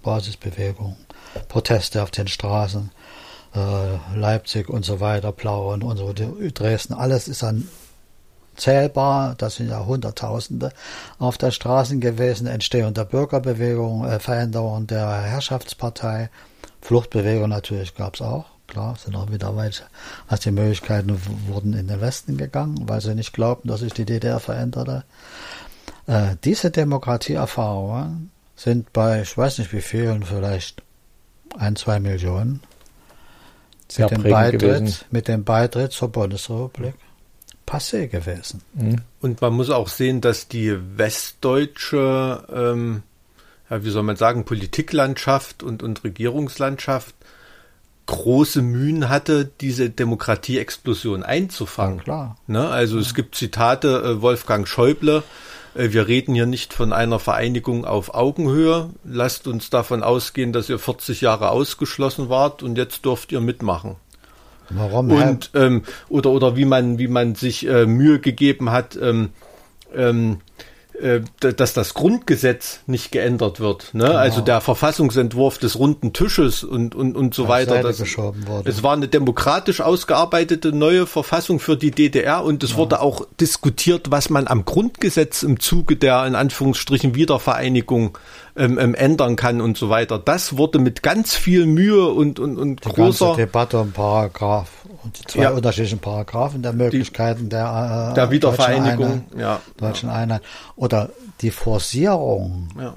[0.02, 0.96] Basisbewegung,
[1.50, 2.90] Proteste auf den Straßen,
[3.54, 7.68] äh, Leipzig und so weiter, Plauen und so, Dresden, alles ist dann
[8.56, 10.72] zählbar, das sind ja Hunderttausende
[11.20, 16.30] auf der Straßen gewesen, Entstehung der Bürgerbewegung, äh, Veränderung der Herrschaftspartei,
[16.80, 19.84] Fluchtbewegung natürlich gab es auch, klar, sind auch wieder welche,
[20.28, 24.06] also die Möglichkeiten wurden in den Westen gegangen, weil sie nicht glaubten, dass sich die
[24.06, 25.04] DDR veränderte.
[26.08, 30.82] Äh, diese Demokratieerfahrungen sind bei, ich weiß nicht wie vielen, vielleicht
[31.58, 32.62] ein, zwei Millionen,
[33.88, 36.96] Sehr mit dem, Beitritt, mit dem Beitritt zur Bundesrepublik
[37.66, 38.62] passé gewesen.
[38.74, 39.02] Mhm.
[39.22, 43.04] Und man muss auch sehen, dass die westdeutsche, ähm,
[43.70, 47.16] ja, wie soll man sagen, Politiklandschaft und, und Regierungslandschaft
[48.06, 52.00] große Mühen hatte, diese Demokratieexplosion einzufangen.
[52.00, 52.38] Ja, klar.
[52.48, 52.68] Ne?
[52.68, 55.24] Also es gibt Zitate, äh, Wolfgang Schäuble,
[55.76, 58.90] äh, wir reden hier nicht von einer Vereinigung auf Augenhöhe.
[59.04, 63.96] Lasst uns davon ausgehen, dass ihr 40 Jahre ausgeschlossen wart und jetzt dürft ihr mitmachen.
[64.70, 65.12] Warum?
[65.12, 69.30] Und ähm, oder oder wie man wie man sich äh, Mühe gegeben hat, ähm,
[69.94, 70.53] ähm, äh,
[71.40, 73.94] dass das Grundgesetz nicht geändert wird.
[73.94, 74.06] Ne?
[74.06, 74.16] Genau.
[74.16, 77.82] Also der Verfassungsentwurf des runden Tisches und, und, und so weiter.
[77.82, 82.78] Das, es war eine demokratisch ausgearbeitete neue Verfassung für die DDR und es ja.
[82.78, 88.18] wurde auch diskutiert, was man am Grundgesetz im Zuge der in Anführungsstrichen Wiedervereinigung
[88.56, 90.20] ähm, ähm, ändern kann und so weiter.
[90.20, 94.70] Das wurde mit ganz viel Mühe und, und, und die großer Debatte um Paragraph
[95.04, 95.52] und die zwei ja.
[95.52, 99.62] unterschiedlichen Paragraphen der Möglichkeiten die, der, äh, der Wiedervereinigung, deutschen Einheit, ja.
[99.78, 100.42] deutschen Einheit
[100.76, 101.10] oder
[101.42, 102.94] die Forcierung ja.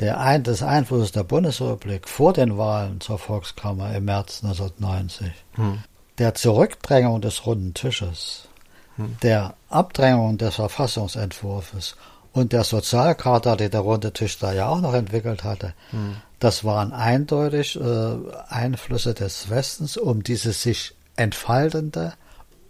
[0.00, 5.78] der Ein des Einflusses der Bundesrepublik vor den Wahlen zur Volkskammer im März 1990, hm.
[6.18, 8.48] der Zurückdrängung des runden Tisches,
[8.96, 9.16] hm.
[9.22, 11.96] der Abdrängung des Verfassungsentwurfs
[12.32, 16.16] und der Sozialcharta, die der runde Tisch da ja auch noch entwickelt hatte, hm.
[16.38, 18.16] das waren eindeutig äh,
[18.48, 22.14] Einflüsse des Westens, um diese sich entfaltende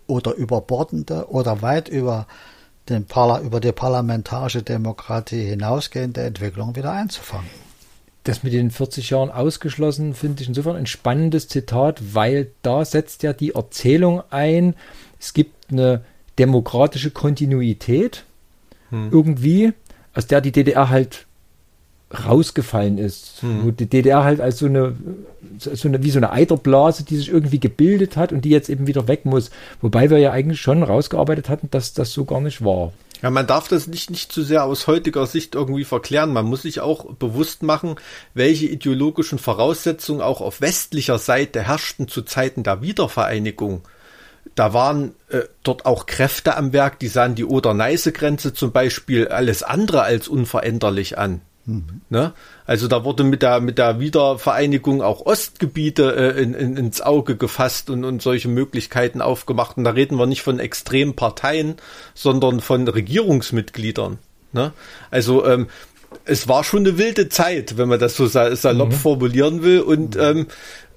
[0.06, 2.26] oder überbordende oder weit über,
[2.88, 7.50] den Parla über die parlamentarische Demokratie hinausgehende Entwicklung wieder einzufangen.
[8.24, 13.22] Das mit den 40 Jahren ausgeschlossen finde ich insofern ein spannendes Zitat, weil da setzt
[13.22, 14.74] ja die Erzählung ein,
[15.20, 16.04] es gibt eine
[16.38, 18.24] demokratische Kontinuität
[18.90, 19.11] hm.
[19.12, 19.72] irgendwie,
[20.14, 21.27] aus der die DDR halt
[22.12, 23.42] rausgefallen ist.
[23.42, 23.64] Hm.
[23.64, 24.94] Wo die DDR halt als so eine,
[25.58, 28.86] so eine, wie so eine Eiterblase, die sich irgendwie gebildet hat und die jetzt eben
[28.86, 29.50] wieder weg muss.
[29.80, 32.92] Wobei wir ja eigentlich schon rausgearbeitet hatten, dass das so gar nicht war.
[33.20, 36.32] Ja, man darf das nicht, nicht zu sehr aus heutiger Sicht irgendwie verklären.
[36.32, 37.96] Man muss sich auch bewusst machen,
[38.32, 43.82] welche ideologischen Voraussetzungen auch auf westlicher Seite herrschten zu Zeiten der Wiedervereinigung
[44.54, 49.62] da waren äh, dort auch Kräfte am Werk, die sahen die Oder-Neiße-Grenze zum Beispiel alles
[49.62, 51.40] andere als unveränderlich an.
[51.68, 52.00] Mhm.
[52.09, 52.33] Ne?
[52.64, 57.37] Also da wurde mit der, mit der Wiedervereinigung auch Ostgebiete äh, in, in, ins Auge
[57.37, 59.76] gefasst und, und solche Möglichkeiten aufgemacht.
[59.76, 61.76] Und da reden wir nicht von extremen Parteien,
[62.14, 64.18] sondern von Regierungsmitgliedern.
[64.52, 64.72] Ne?
[65.11, 65.68] Also ähm,
[66.24, 68.92] es war schon eine wilde Zeit, wenn man das so salopp mhm.
[68.92, 69.81] formulieren will.
[69.81, 70.22] Und mhm.
[70.22, 70.46] ähm,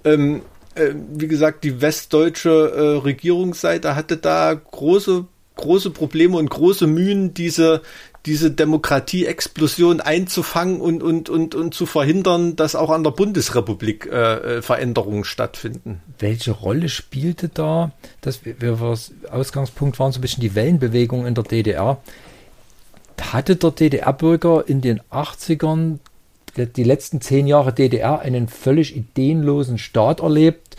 [0.06, 0.42] ähm,
[0.76, 5.26] äh, wie gesagt, die westdeutsche äh, Regierungsseite hatte da große,
[5.58, 7.82] große Probleme und große Mühen, diese,
[8.26, 14.58] diese Demokratie-Explosion einzufangen und, und, und, und zu verhindern, dass auch an der Bundesrepublik äh,
[14.58, 16.02] äh Veränderungen stattfinden.
[16.20, 18.80] Welche Rolle spielte da, dass wir, wir
[19.32, 22.02] Ausgangspunkt waren so ein bisschen die Wellenbewegung in der DDR.
[23.20, 26.00] Hatte der DDR-Bürger in den 80ern
[26.58, 30.76] die letzten zehn Jahre DDR einen völlig ideenlosen Staat erlebt,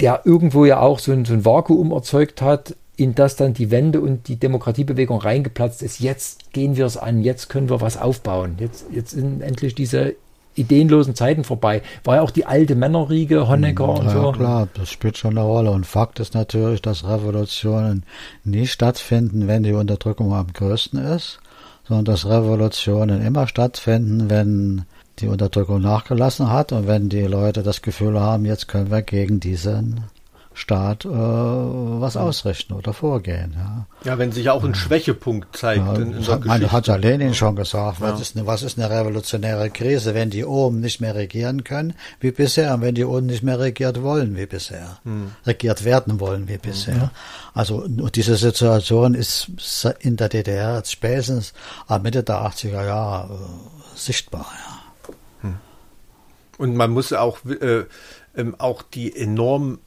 [0.00, 3.70] der irgendwo ja auch so ein, so ein Vakuum erzeugt hat, in das dann die
[3.70, 6.00] Wende und die Demokratiebewegung reingeplatzt ist.
[6.00, 8.56] Jetzt gehen wir es an, jetzt können wir was aufbauen.
[8.58, 10.16] Jetzt, jetzt sind endlich diese
[10.54, 11.80] ideenlosen Zeiten vorbei.
[12.04, 14.22] War ja auch die alte Männerriege, Honecker ja, und so.
[14.22, 15.70] Ja, klar, das spielt schon eine Rolle.
[15.70, 18.02] Und Fakt ist natürlich, dass Revolutionen
[18.44, 21.40] nie stattfinden, wenn die Unterdrückung am größten ist,
[21.88, 24.84] sondern dass Revolutionen immer stattfinden, wenn
[25.20, 29.40] die Unterdrückung nachgelassen hat und wenn die Leute das Gefühl haben, jetzt können wir gegen
[29.40, 30.04] diesen
[30.60, 33.56] Staat äh, was ausrichten oder vorgehen.
[33.56, 36.96] Ja, ja wenn sich auch ein Schwächepunkt zeigt ja, in, in hat, meine, hat ja
[36.96, 41.00] Lenin schon gesagt, was, ist eine, was ist eine revolutionäre Krise, wenn die oben nicht
[41.00, 44.98] mehr regieren können wie bisher und wenn die unten nicht mehr regiert wollen wie bisher,
[45.04, 45.32] hm.
[45.46, 47.00] regiert werden wollen wie bisher.
[47.00, 47.10] Hm.
[47.54, 49.50] Also diese Situation ist
[50.00, 51.54] in der DDR spätestens
[51.86, 54.46] ab Mitte der 80er Jahre äh, sichtbar.
[54.52, 55.14] Ja.
[55.40, 55.54] Hm.
[56.58, 57.84] Und man muss auch, äh,
[58.36, 59.78] ähm, auch die enorm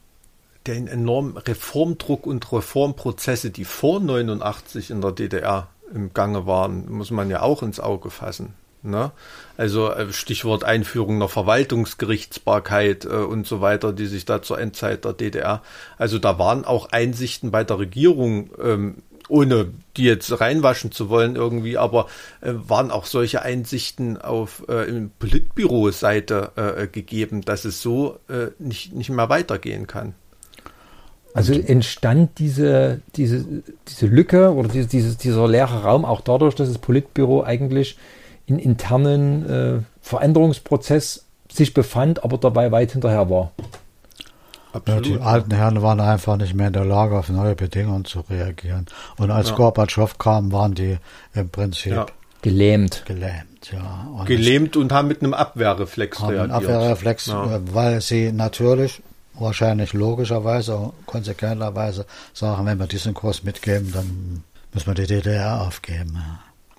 [0.67, 7.11] den enormen Reformdruck und Reformprozesse, die vor 89 in der DDR im Gange waren, muss
[7.11, 8.53] man ja auch ins Auge fassen.
[8.83, 9.11] Ne?
[9.55, 15.05] Also äh, Stichwort Einführung der Verwaltungsgerichtsbarkeit äh, und so weiter, die sich da zur Endzeit
[15.05, 15.61] der DDR.
[15.97, 18.95] Also da waren auch Einsichten bei der Regierung, ähm,
[19.29, 22.07] ohne die jetzt reinwaschen zu wollen irgendwie, aber
[22.41, 28.93] äh, waren auch solche Einsichten auf äh, Politbüro-Seite äh, gegeben, dass es so äh, nicht,
[28.93, 30.13] nicht mehr weitergehen kann.
[31.33, 33.43] Also entstand diese, diese,
[33.87, 37.97] diese Lücke oder diese, dieses, dieser leere Raum auch dadurch, dass das Politbüro eigentlich
[38.45, 43.51] in internen äh, Veränderungsprozess sich befand, aber dabei weit hinterher war.
[44.73, 45.05] Absolut.
[45.05, 48.21] Ja, die alten Herren waren einfach nicht mehr in der Lage, auf neue Bedingungen zu
[48.21, 48.87] reagieren.
[49.17, 49.55] Und als ja.
[49.55, 50.97] Gorbatschow kam, waren die
[51.35, 52.05] im Prinzip ja.
[52.41, 53.03] gelähmt.
[53.05, 54.07] Gelähmt, ja.
[54.17, 56.51] Und gelähmt und haben mit einem Abwehrreflex haben reagiert.
[56.51, 57.61] Abwehrreflex, ja.
[57.71, 59.03] weil sie natürlich
[59.39, 64.43] wahrscheinlich logischerweise, konsequenterweise sagen, wenn wir diesen Kurs mitgeben, dann
[64.73, 66.19] müssen wir die DDR aufgeben.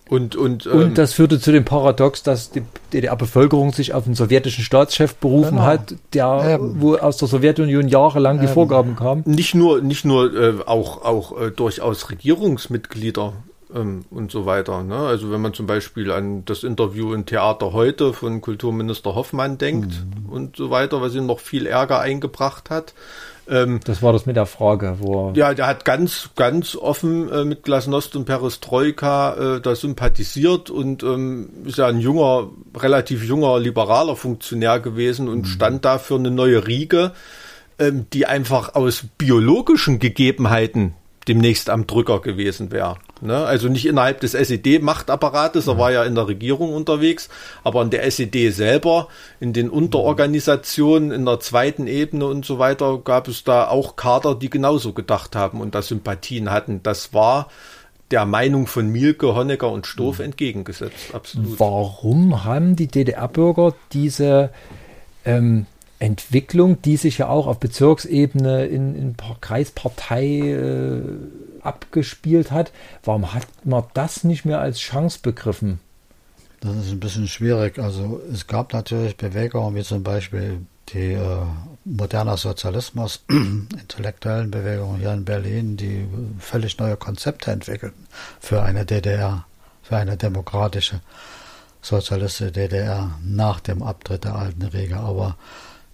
[0.08, 2.62] Und, und, ähm, und das führte zu dem Paradox, dass die
[2.92, 5.62] DDR-Bevölkerung sich auf den sowjetischen Staatschef berufen genau.
[5.62, 8.46] hat, der wo aus der Sowjetunion jahrelang Eben.
[8.46, 9.22] die Vorgaben kamen.
[9.24, 13.32] Nicht nur, nicht nur äh, auch, auch äh, durchaus Regierungsmitglieder
[13.74, 14.82] ähm, und so weiter.
[14.82, 14.96] Ne?
[14.96, 19.92] Also wenn man zum Beispiel an das Interview in Theater heute von Kulturminister Hoffmann denkt
[19.92, 20.32] mhm.
[20.32, 22.94] und so weiter, was ihm noch viel Ärger eingebracht hat.
[23.46, 25.32] Ähm, das war das mit der Frage, wo.
[25.34, 31.02] Ja, der hat ganz, ganz offen äh, mit Glasnost und Perestroika äh, da sympathisiert und
[31.02, 35.46] ähm, ist ja ein junger, relativ junger liberaler Funktionär gewesen und mhm.
[35.46, 37.12] stand da für eine neue Riege,
[37.78, 40.94] ähm, die einfach aus biologischen Gegebenheiten
[41.28, 42.96] demnächst am Drücker gewesen wäre.
[43.24, 43.44] Ne?
[43.44, 47.30] Also nicht innerhalb des SED-Machtapparates, er war ja in der Regierung unterwegs,
[47.62, 49.08] aber in der SED selber,
[49.40, 54.34] in den Unterorganisationen, in der zweiten Ebene und so weiter, gab es da auch Kader,
[54.34, 56.82] die genauso gedacht haben und da Sympathien hatten.
[56.82, 57.48] Das war
[58.10, 60.26] der Meinung von Mielke, Honecker und Stoff mhm.
[60.26, 61.14] entgegengesetzt.
[61.14, 61.58] Absolut.
[61.58, 64.50] Warum haben die DDR-Bürger diese
[65.24, 65.64] ähm,
[65.98, 71.02] Entwicklung, die sich ja auch auf Bezirksebene in, in Kreispartei äh,
[71.64, 72.72] abgespielt hat.
[73.02, 75.80] Warum hat man das nicht mehr als Chance begriffen?
[76.60, 77.78] Das ist ein bisschen schwierig.
[77.78, 81.42] Also es gab natürlich Bewegungen wie zum Beispiel die äh,
[81.84, 86.06] moderner Sozialismus, intellektuellen Bewegungen hier in Berlin, die
[86.38, 88.06] völlig neue Konzepte entwickelten
[88.40, 89.44] für eine DDR,
[89.82, 91.00] für eine demokratische
[91.82, 94.96] sozialistische DDR nach dem Abtritt der alten Riege.
[94.96, 95.36] Aber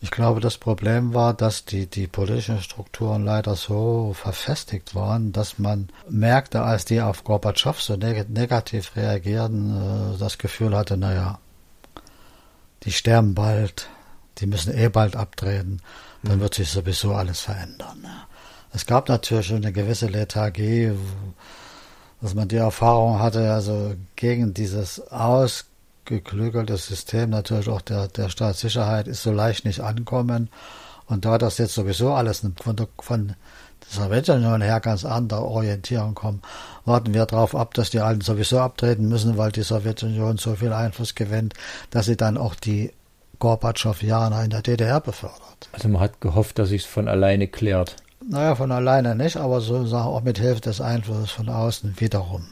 [0.02, 5.58] ich glaube, das Problem war, dass die, die politischen Strukturen leider so verfestigt waren, dass
[5.58, 11.38] man merkte, als die auf Gorbatschow so neg negativ reagierten, äh, das Gefühl hatte, naja,
[12.84, 13.88] die sterben bald,
[14.38, 15.82] die müssen eh bald abtreten,
[16.22, 16.42] dann mhm.
[16.42, 18.00] wird sich sowieso alles verändern.
[18.02, 18.26] Ja.
[18.72, 20.92] Es gab natürlich schon eine gewisse Lethargie,
[22.22, 25.66] dass man die Erfahrung hatte, also gegen dieses Aus
[26.04, 30.50] geklügeltes System natürlich auch der, der Staatssicherheit ist so leicht nicht ankommen.
[31.06, 33.36] Und da das jetzt sowieso alles von der, von der
[33.88, 36.44] Sowjetunion her ganz andere Orientierung kommt,
[36.84, 40.72] warten wir darauf ab, dass die Alten sowieso abtreten müssen, weil die Sowjetunion so viel
[40.72, 41.54] Einfluss gewinnt,
[41.90, 42.92] dass sie dann auch die
[43.40, 45.68] Gorbatschow-Jahre in der DDR befördert.
[45.72, 47.96] Also man hat gehofft, dass sich es von alleine klärt.
[48.28, 52.46] Naja, von alleine nicht, aber sozusagen auch mit Hilfe des Einflusses von außen wiederum.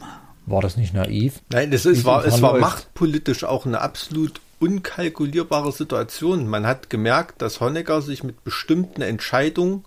[0.49, 1.41] War das nicht naiv?
[1.49, 6.47] Nein, es, ist, war, es war machtpolitisch auch eine absolut unkalkulierbare Situation.
[6.47, 9.85] Man hat gemerkt, dass Honecker sich mit bestimmten Entscheidungen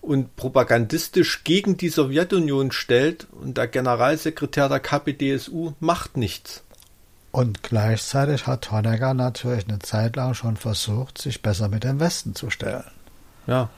[0.00, 6.62] und propagandistisch gegen die Sowjetunion stellt und der Generalsekretär der KPDSU macht nichts.
[7.32, 12.34] Und gleichzeitig hat Honecker natürlich eine Zeit lang schon versucht, sich besser mit dem Westen
[12.34, 12.84] zu stellen.
[13.46, 13.68] Ja.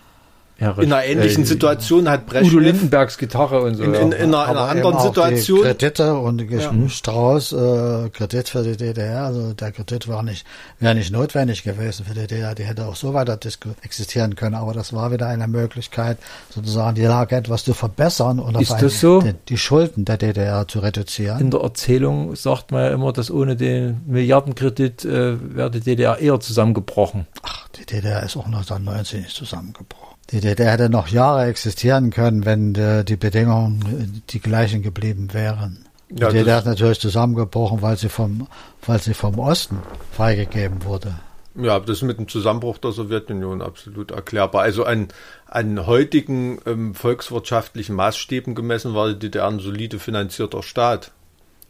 [0.63, 2.53] Ja, in einer ähnlichen äh, Situation hat Brezhnev...
[2.53, 3.83] Udo Lindenbergs Gitarre und so.
[3.83, 5.63] In, in, in einer, in einer anderen Situation...
[5.63, 6.71] Kredite und ja.
[6.89, 10.47] Strauß, äh, Kredit für die DDR, also der Kredit war nicht,
[10.79, 13.39] wäre nicht notwendig gewesen für die DDR, die hätte auch so weiter
[13.83, 16.19] existieren können, aber das war wieder eine Möglichkeit,
[16.51, 19.21] sozusagen die Lage etwas zu verbessern und Ist das so?
[19.21, 21.41] die, die, Schulden der DDR zu reduzieren.
[21.41, 26.19] In der Erzählung sagt man ja immer, dass ohne den Milliardenkredit äh, wäre die DDR
[26.19, 27.27] eher zusammengebrochen.
[27.43, 30.12] Ach, die DDR ist auch 1990 nicht zusammengebrochen.
[30.31, 35.85] Die DDR hätte noch Jahre existieren können, wenn äh, die Bedingungen die gleichen geblieben wären.
[36.09, 38.47] Die Ja, DDR das- ist natürlich zusammengebrochen, weil sie vom,
[38.87, 39.79] weil sie vom Osten
[40.13, 41.15] freigegeben wurde.
[41.55, 44.63] Ja, das ist mit dem Zusammenbruch der Sowjetunion absolut erklärbar.
[44.63, 45.09] Also an,
[45.47, 51.11] an heutigen ähm, volkswirtschaftlichen Maßstäben gemessen war die DDR ein solide finanzierter Staat.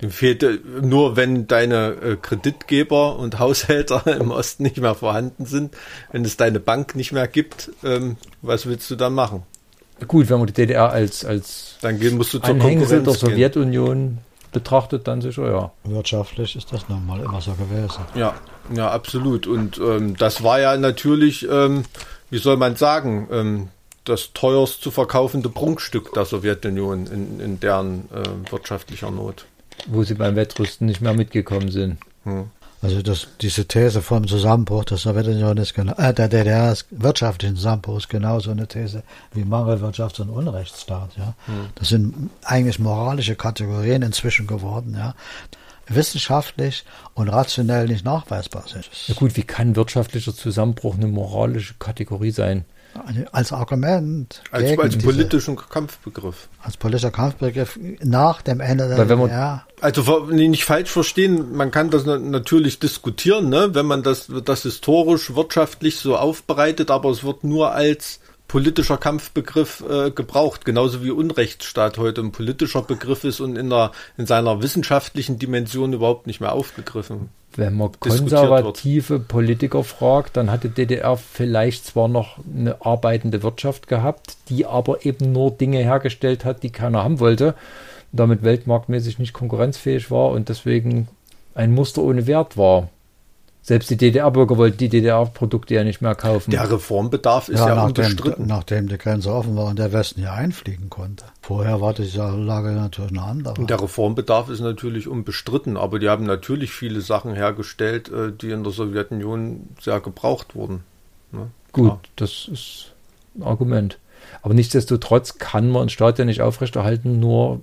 [0.03, 5.75] Dem fehlte nur, wenn deine äh, Kreditgeber und Haushälter im Osten nicht mehr vorhanden sind,
[6.11, 9.45] wenn es deine Bank nicht mehr gibt, ähm, was willst du dann machen?
[10.09, 13.15] Gut, wenn man die DDR als, als Dann gehen, musst du zur Anhängsel der.
[13.15, 14.19] Sowjetunion
[14.51, 15.73] betrachtet, dann sicher, ja.
[15.85, 18.03] Wirtschaftlich ist das nun mal immer so gewesen.
[18.17, 18.35] Ja,
[18.75, 19.47] ja, absolut.
[19.47, 21.85] Und ähm, das war ja natürlich, ähm,
[22.31, 23.69] wie soll man sagen, ähm,
[24.05, 29.47] das teuerst zu verkaufende Prunkstück der Sowjetunion in, in deren äh, wirtschaftlicher Not.
[29.87, 31.99] Wo sie beim Wettrüsten nicht mehr mitgekommen sind.
[32.83, 37.55] Also das, diese These vom Zusammenbruch der Sowjetunion ist genau, äh, der DDR ist wirtschaftlichen
[37.55, 41.11] Zusammenbruch ist genauso eine These wie Mangelwirtschafts- und Unrechtsstaat.
[41.17, 41.35] Ja,
[41.77, 44.97] das sind eigentlich moralische Kategorien inzwischen geworden.
[44.99, 45.15] Ja,
[45.87, 48.89] wissenschaftlich und rationell nicht nachweisbar sind.
[49.07, 52.65] Ja gut, wie kann wirtschaftlicher Zusammenbruch eine moralische Kategorie sein?
[53.33, 56.49] Als Argument Als, gegen als diese- politischen Kampfbegriff.
[56.63, 59.67] als politischer Kampfbegriff nach dem Ende der wenn man- DDR.
[59.81, 64.63] Also nicht falsch verstehen, man kann das na- natürlich diskutieren, ne, wenn man das, das
[64.63, 68.21] historisch, wirtschaftlich so aufbereitet, aber es wird nur als
[68.53, 73.93] politischer Kampfbegriff äh, gebraucht, genauso wie Unrechtsstaat heute ein politischer Begriff ist und in, der,
[74.19, 77.31] in seiner wissenschaftlichen Dimension überhaupt nicht mehr aufgegriffen.
[77.57, 83.89] Wenn man konservative Politiker fragt, dann hat die DDR vielleicht zwar noch eine arbeitende Wirtschaft
[83.89, 87.55] gehabt, die aber eben nur Dinge hergestellt hat, die keiner haben wollte,
[88.13, 91.09] damit weltmarktmäßig nicht konkurrenzfähig war und deswegen
[91.55, 92.91] ein Muster ohne Wert war.
[93.65, 96.51] Selbst die DDR-Bürger wollten die DDR-Produkte ja nicht mehr kaufen.
[96.51, 98.47] Der Reformbedarf ist ja, Ja, nachdem, unbestritten.
[98.49, 101.25] nachdem die Grenze offen war und der Westen hier einfliegen konnte.
[101.43, 103.55] Vorher war die Lage natürlich eine andere.
[103.61, 108.51] Und der Reformbedarf ist natürlich unbestritten, aber die haben natürlich viele Sachen hergestellt, äh, die
[108.51, 110.83] in der Sowjetunion sehr gebraucht wurden.
[111.31, 111.47] Ne?
[111.73, 112.01] Gut, Klar.
[112.17, 112.93] das ist
[113.37, 113.99] ein Argument.
[114.43, 117.61] Aber nichtsdestotrotz kann man einen Staat ja nicht aufrechterhalten, nur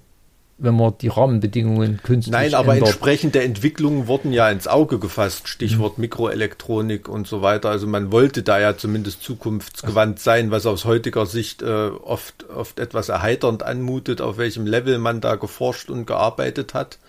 [0.59, 2.89] wenn man die Rahmenbedingungen künstlich Nein, aber ändert.
[2.89, 5.47] entsprechende Entwicklungen wurden ja ins Auge gefasst.
[5.47, 7.69] Stichwort Mikroelektronik und so weiter.
[7.69, 12.79] Also man wollte da ja zumindest zukunftsgewandt sein, was aus heutiger Sicht äh, oft, oft
[12.79, 16.99] etwas erheiternd anmutet, auf welchem Level man da geforscht und gearbeitet hat.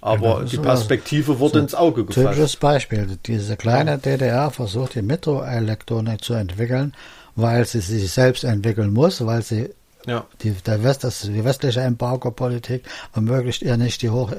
[0.00, 2.26] Aber das ist die so- Perspektive wurde ins Auge gefasst.
[2.26, 3.18] Typisches Beispiel.
[3.26, 6.94] Diese kleine DDR versucht die Mikroelektronik zu entwickeln,
[7.36, 9.70] weil sie sich selbst entwickeln muss, weil sie
[10.08, 10.26] Ja.
[10.42, 12.84] die, der West, das, die westliche Embargo-Politik
[13.14, 14.32] ermöglicht ihr nicht, die hoch,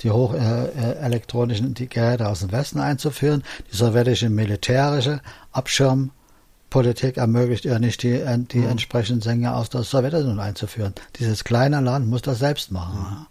[0.00, 0.66] die hoch äh,
[1.06, 3.42] äh, Geräte aus dem Westen einzuführen.
[3.72, 5.20] Die sowjetische militärische
[5.52, 8.70] Abschirmpolitik ermöglicht ihr nicht, die, äh, die Mhm.
[8.70, 10.94] entsprechenden Dinge aus der Sowjetunion einzuführen.
[11.18, 13.26] Dieses kleine Land muss das selbst machen.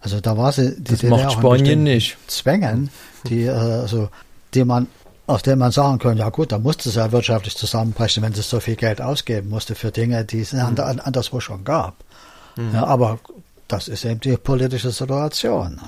[0.00, 2.16] Also da war sie, die Das DDR macht Spanien nicht.
[2.26, 2.90] Zwängen,
[3.28, 4.08] die, äh, also,
[4.52, 4.88] die man,
[5.26, 8.50] aus denen man sagen könnte, ja gut, da musste es ja wirtschaftlich zusammenbrechen, wenn es
[8.50, 11.96] so viel Geld ausgeben musste für Dinge, die es an, an, anderswo schon gab.
[12.74, 13.18] Ja, aber
[13.68, 15.80] das ist eben die politische Situation.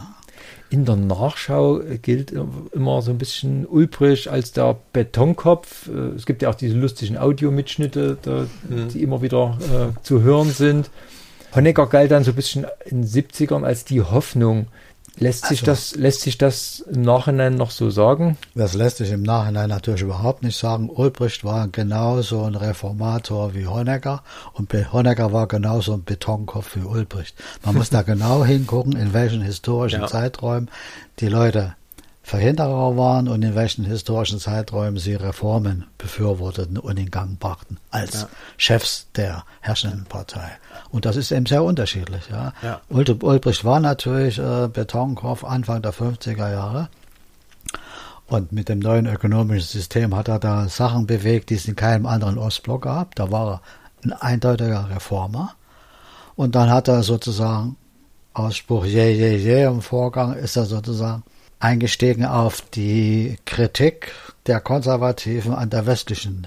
[0.70, 5.88] In der Nachschau gilt immer so ein bisschen Ulbrich als der Betonkopf.
[5.88, 10.50] Äh, Es gibt ja auch diese lustigen Audiomitschnitte, da, die immer wieder äh, zu hören
[10.50, 10.90] sind.
[11.54, 14.66] Honecker galt dann so ein bisschen in den 70ern als die Hoffnung.
[15.18, 18.36] Lässt sich, Also- das, lässt sich das im Nachhinein noch so sagen?
[18.54, 20.90] Das lässt sich im Nachhinein natürlich überhaupt nicht sagen.
[20.90, 24.22] Ulbricht war genauso ein Reformator wie Honecker
[24.54, 27.36] und Honecker war genauso ein Betonkopf wie Ulbricht.
[27.64, 30.06] Man muss da genau hingucken, in welchen historischen Ja.
[30.08, 30.70] Zeiträumen
[31.20, 31.74] die Leute
[32.26, 38.22] Verhinderer waren und in welchen historischen Zeiträumen sie Reformen befürworteten und in Gang brachten als
[38.22, 38.28] Ja.
[38.56, 40.50] Chefs der herrschenden Partei.
[40.94, 42.22] Und das ist eben sehr unterschiedlich.
[42.30, 42.52] Ja.
[42.62, 42.80] Ja.
[42.88, 46.88] Ul- Ulbricht war natürlich äh, Betonkopf Anfang der 50er Jahre.
[48.28, 52.06] Und mit dem neuen ökonomischen System hat er da Sachen bewegt, die es in keinem
[52.06, 53.16] anderen Ostblock gab.
[53.16, 53.60] Da war er
[54.04, 55.56] ein eindeutiger Reformer.
[56.36, 57.76] Und dann hat er sozusagen
[58.32, 61.24] Ausspruch je, je, je im Vorgang ist er sozusagen
[61.58, 64.12] eingestiegen auf die Kritik
[64.46, 66.46] der Konservativen an der westlichen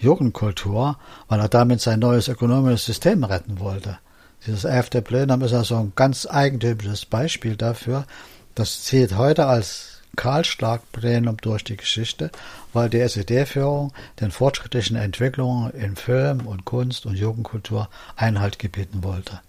[0.00, 0.98] Jugendkultur,
[1.28, 3.98] weil er damit sein neues ökonomisches System retten wollte.
[4.46, 8.06] Dieses elfte Plenum ist also ein ganz eigentümliches Beispiel dafür.
[8.54, 12.30] Das zieht heute als Kahlschlagplenum durch die Geschichte,
[12.72, 19.40] weil die SED-Führung den fortschrittlichen Entwicklungen in Film und Kunst und Jugendkultur Einhalt gebieten wollte.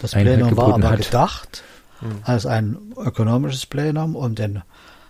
[0.00, 1.00] Das Plenum war aber hat.
[1.00, 1.62] gedacht
[2.24, 4.62] als ein ökonomisches Plenum, um den,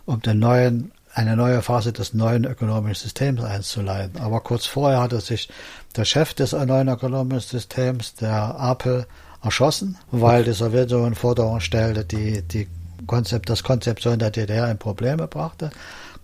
[0.05, 4.21] um den neuen eine neue Phase des neuen ökonomischen Systems einzuleiten.
[4.21, 5.49] Aber kurz vorher hatte sich
[5.97, 9.07] der Chef des neuen ökonomischen Systems, der Apel,
[9.43, 12.67] erschossen, weil die Sowjetunion Forderungen stellte, die, die
[13.07, 15.71] Konzept, das Konzeption der DDR in Probleme brachte.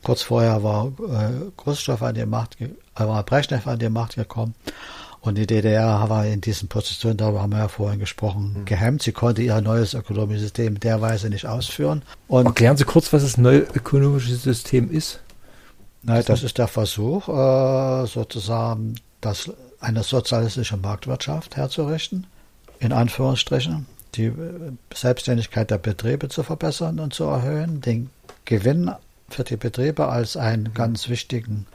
[0.02, 4.54] Kurz vorher war äh, Khrushchev an die Macht, äh, war Brezhnev an die Macht gekommen.
[5.22, 8.64] Und die DDR war in diesen Positionen, darüber haben wir ja vorhin gesprochen, mhm.
[8.64, 9.02] gehemmt.
[9.02, 12.02] Sie konnte ihr neues ökonomisches System der Weise nicht ausführen.
[12.26, 15.20] Und Erklären Sie kurz, was das neue ökonomische System ist.
[16.02, 19.50] Nein, das ist der Versuch, äh, sozusagen das,
[19.80, 22.26] eine sozialistische Marktwirtschaft herzurichten,
[22.78, 24.32] in Anführungsstrichen, die
[24.94, 28.08] Selbstständigkeit der Betriebe zu verbessern und zu erhöhen, den
[28.46, 28.90] Gewinn
[29.28, 31.66] für die Betriebe als einen ganz wichtigen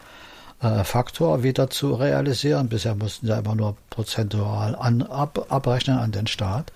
[0.66, 2.70] äh, Faktor wieder zu realisieren.
[2.70, 6.72] Bisher mussten sie immer nur prozentual an, ab, abrechnen an den Staat.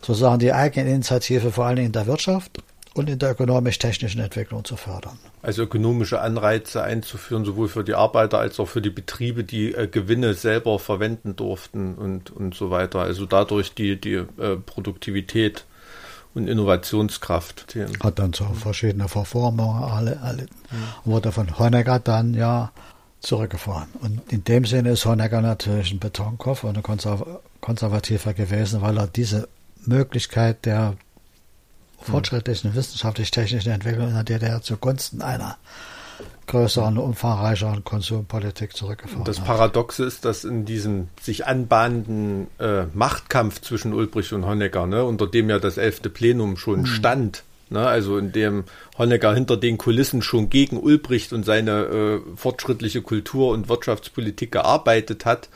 [0.00, 2.62] Sozusagen die eigene Initiative vor allem in der Wirtschaft
[2.94, 5.18] und in der ökonomisch-technischen Entwicklung zu fördern.
[5.42, 9.86] Also ökonomische Anreize einzuführen, sowohl für die Arbeiter als auch für die Betriebe, die äh,
[9.86, 13.00] Gewinne selber verwenden durften und, und so weiter.
[13.00, 15.64] Also dadurch die, die äh, Produktivität
[16.34, 17.76] und Innovationskraft.
[18.02, 20.46] Hat dann so verschiedene Verformungen alle, alle mhm.
[21.04, 22.70] wurde von Honecker dann ja
[23.20, 23.88] zurückgefahren.
[24.00, 29.06] Und in dem Sinne ist Honecker natürlich ein Betonkopf und ein Konservativer gewesen, weil er
[29.06, 29.48] diese
[29.86, 30.96] Möglichkeit der
[32.00, 35.58] fortschrittlichen wissenschaftlich-technischen Entwicklung in der DDR zugunsten einer
[36.46, 43.92] größeren, umfangreicheren Konsumpolitik zurückgefahren Das Paradoxe ist, dass in diesem sich anbahnenden äh, Machtkampf zwischen
[43.92, 46.86] Ulbricht und Honecker, ne, unter dem ja das elfte Plenum schon mhm.
[46.86, 48.64] stand, Ne, also in dem
[48.98, 55.24] Honecker hinter den Kulissen schon gegen Ulbricht und seine äh, fortschrittliche Kultur- und Wirtschaftspolitik gearbeitet
[55.24, 55.48] hat,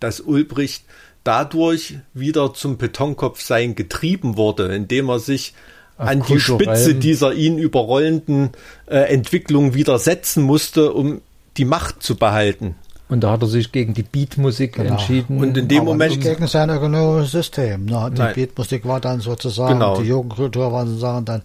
[0.00, 0.84] dass Ulbricht
[1.24, 5.52] dadurch wieder zum Betonkopf sein getrieben wurde, indem er sich
[5.98, 8.52] an die Spitze dieser ihn überrollenden
[8.86, 11.20] äh, Entwicklung widersetzen musste, um
[11.58, 12.76] die Macht zu behalten.
[13.08, 14.92] Und da hat er sich gegen die Beatmusik genau.
[14.92, 15.38] entschieden.
[15.38, 16.16] Und in dem Aber Moment.
[16.16, 17.86] Nicht gegen sein ökonomisches System.
[17.86, 18.10] Ne?
[18.12, 18.34] Die Nein.
[18.34, 20.00] Beatmusik war dann sozusagen, genau.
[20.00, 21.42] die Jugendkultur war sozusagen dann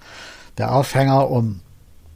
[0.57, 1.61] der Aufhänger, um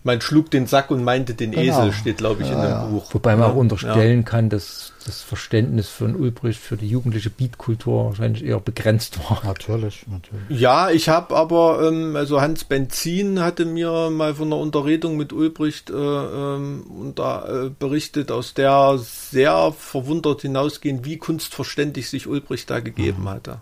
[0.03, 1.81] man schlug den Sack und meinte den genau.
[1.81, 2.85] Esel, steht, glaube ich, ja, in dem ja.
[2.85, 3.13] Buch.
[3.13, 4.25] Wobei man auch unterstellen ja.
[4.25, 9.41] kann, dass das Verständnis von Ulbricht für die jugendliche Beatkultur wahrscheinlich eher begrenzt war.
[9.45, 10.59] Natürlich, natürlich.
[10.59, 15.31] Ja, ich habe aber, ähm, also Hans Benzin hatte mir mal von einer Unterredung mit
[15.31, 22.69] Ulbricht äh, ähm, da, äh, berichtet, aus der sehr verwundert hinausgehen, wie kunstverständlich sich Ulbricht
[22.69, 23.29] da gegeben mhm.
[23.29, 23.61] hatte.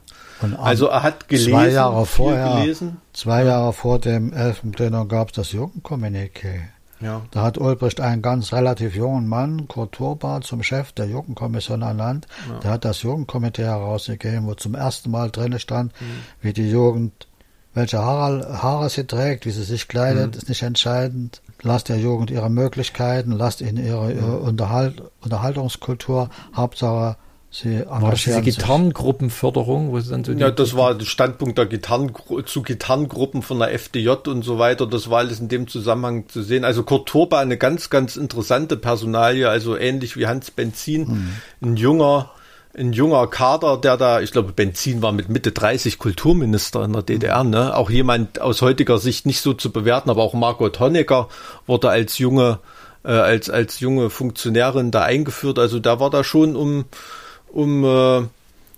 [0.57, 2.97] also er hat gelesen, zwei Jahre vorher, gelesen.
[3.13, 4.71] Zwei Jahre vor dem 11.
[4.71, 6.74] Plenum gab es das Jugendkommuniqué.
[7.01, 7.21] Ja.
[7.31, 12.27] Da hat Ulbricht einen ganz relativ jungen Mann, Kurt Turba, zum Chef der Jugendkommission ernannt.
[12.49, 12.59] Ja.
[12.59, 16.05] Der hat das Jugendkomitee herausgegeben, wo zum ersten Mal drin stand, mhm.
[16.41, 17.27] wie die Jugend,
[17.73, 20.37] welche Haare, Haare sie trägt, wie sie sich kleidet, mhm.
[20.37, 21.41] ist nicht entscheidend.
[21.61, 26.29] Lasst der Jugend ihre Möglichkeiten, lasst ihnen ihre, ihre Unterhalt, Unterhaltungskultur.
[26.55, 27.17] Hauptsache,
[27.57, 31.65] Sie war das diese Gitarrengruppenförderung, wo sie dann so Ja, das war der Standpunkt der
[31.65, 32.11] Gitarren
[32.45, 34.85] zu Gitarrengruppen von der FDJ und so weiter.
[34.85, 36.65] Das war alles in dem Zusammenhang zu sehen.
[36.65, 41.29] Also Kurt Turba, eine ganz, ganz interessante Personalie, also ähnlich wie Hans Benzin, hm.
[41.61, 42.29] ein junger,
[42.77, 47.03] ein junger Kader, der da, ich glaube, Benzin war mit Mitte 30 Kulturminister in der
[47.03, 47.73] DDR, ne?
[47.73, 51.29] Auch jemand aus heutiger Sicht nicht so zu bewerten, aber auch Margot Honecker
[51.67, 52.59] wurde als junge,
[53.05, 55.57] äh, als, als junge Funktionärin da eingeführt.
[55.57, 56.83] Also da war da schon um,
[57.55, 58.27] um äh,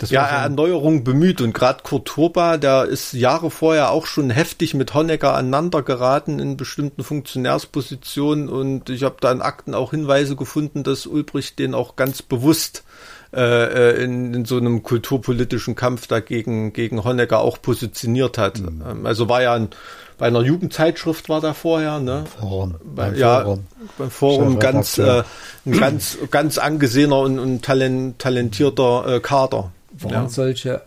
[0.05, 1.41] ja, so Erneuerung bemüht.
[1.41, 6.39] Und gerade Kurt Turba, der ist Jahre vorher auch schon heftig mit Honecker aneinander geraten
[6.39, 8.49] in bestimmten Funktionärspositionen.
[8.49, 12.83] Und ich habe da in Akten auch Hinweise gefunden, dass Ulbricht den auch ganz bewusst
[13.33, 18.59] äh, äh in, in so einem kulturpolitischen Kampf dagegen gegen Honecker auch positioniert hat.
[18.59, 18.83] Mhm.
[18.87, 19.69] Ähm, also war ja ein
[20.17, 22.25] bei einer Jugendzeitschrift war da vorher, ne?
[22.39, 22.75] Forum.
[22.83, 23.67] Bei, ja, Forum.
[23.97, 25.23] beim Forum ganz, äh,
[25.65, 29.71] ein ganz, ganz angesehener und, und talent, talentierter äh, Kader.
[29.91, 30.29] Waren ja.
[30.29, 30.81] solche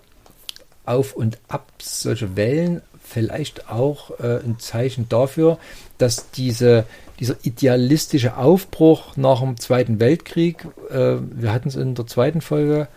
[0.85, 5.59] Auf und Abs, solche Wellen vielleicht auch äh, ein Zeichen dafür,
[5.99, 6.85] dass diese,
[7.19, 12.89] dieser idealistische Aufbruch nach dem Zweiten Weltkrieg, äh, wir hatten es in der zweiten Folge,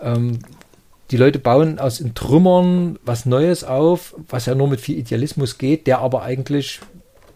[0.00, 0.40] ähm,
[1.10, 5.58] die Leute bauen aus den Trümmern was Neues auf, was ja nur mit viel Idealismus
[5.58, 6.80] geht, der aber eigentlich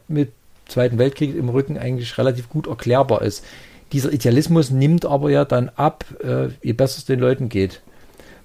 [0.08, 0.32] mit
[0.68, 3.44] Zweiten Weltkrieg im Rücken eigentlich relativ gut erklärbar ist.
[3.92, 7.82] Dieser Idealismus nimmt aber ja dann ab, äh, je besser es den Leuten geht.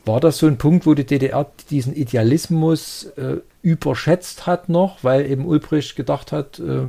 [0.06, 5.30] War das so ein Punkt, wo die DDR diesen Idealismus äh, überschätzt hat noch, weil
[5.30, 6.88] eben Ulbricht gedacht hat, äh,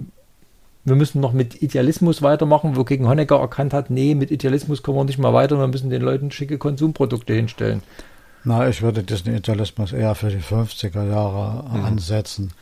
[0.84, 5.05] wir müssen noch mit Idealismus weitermachen, wogegen Honecker erkannt hat, nee, mit Idealismus kommen wir
[5.05, 7.82] nicht mal weiter, wir müssen den Leuten schicke Konsumprodukte hinstellen.
[8.45, 11.84] Na, ich würde diesen Idealismus eher für die 50er Jahre mhm.
[11.84, 12.53] ansetzen.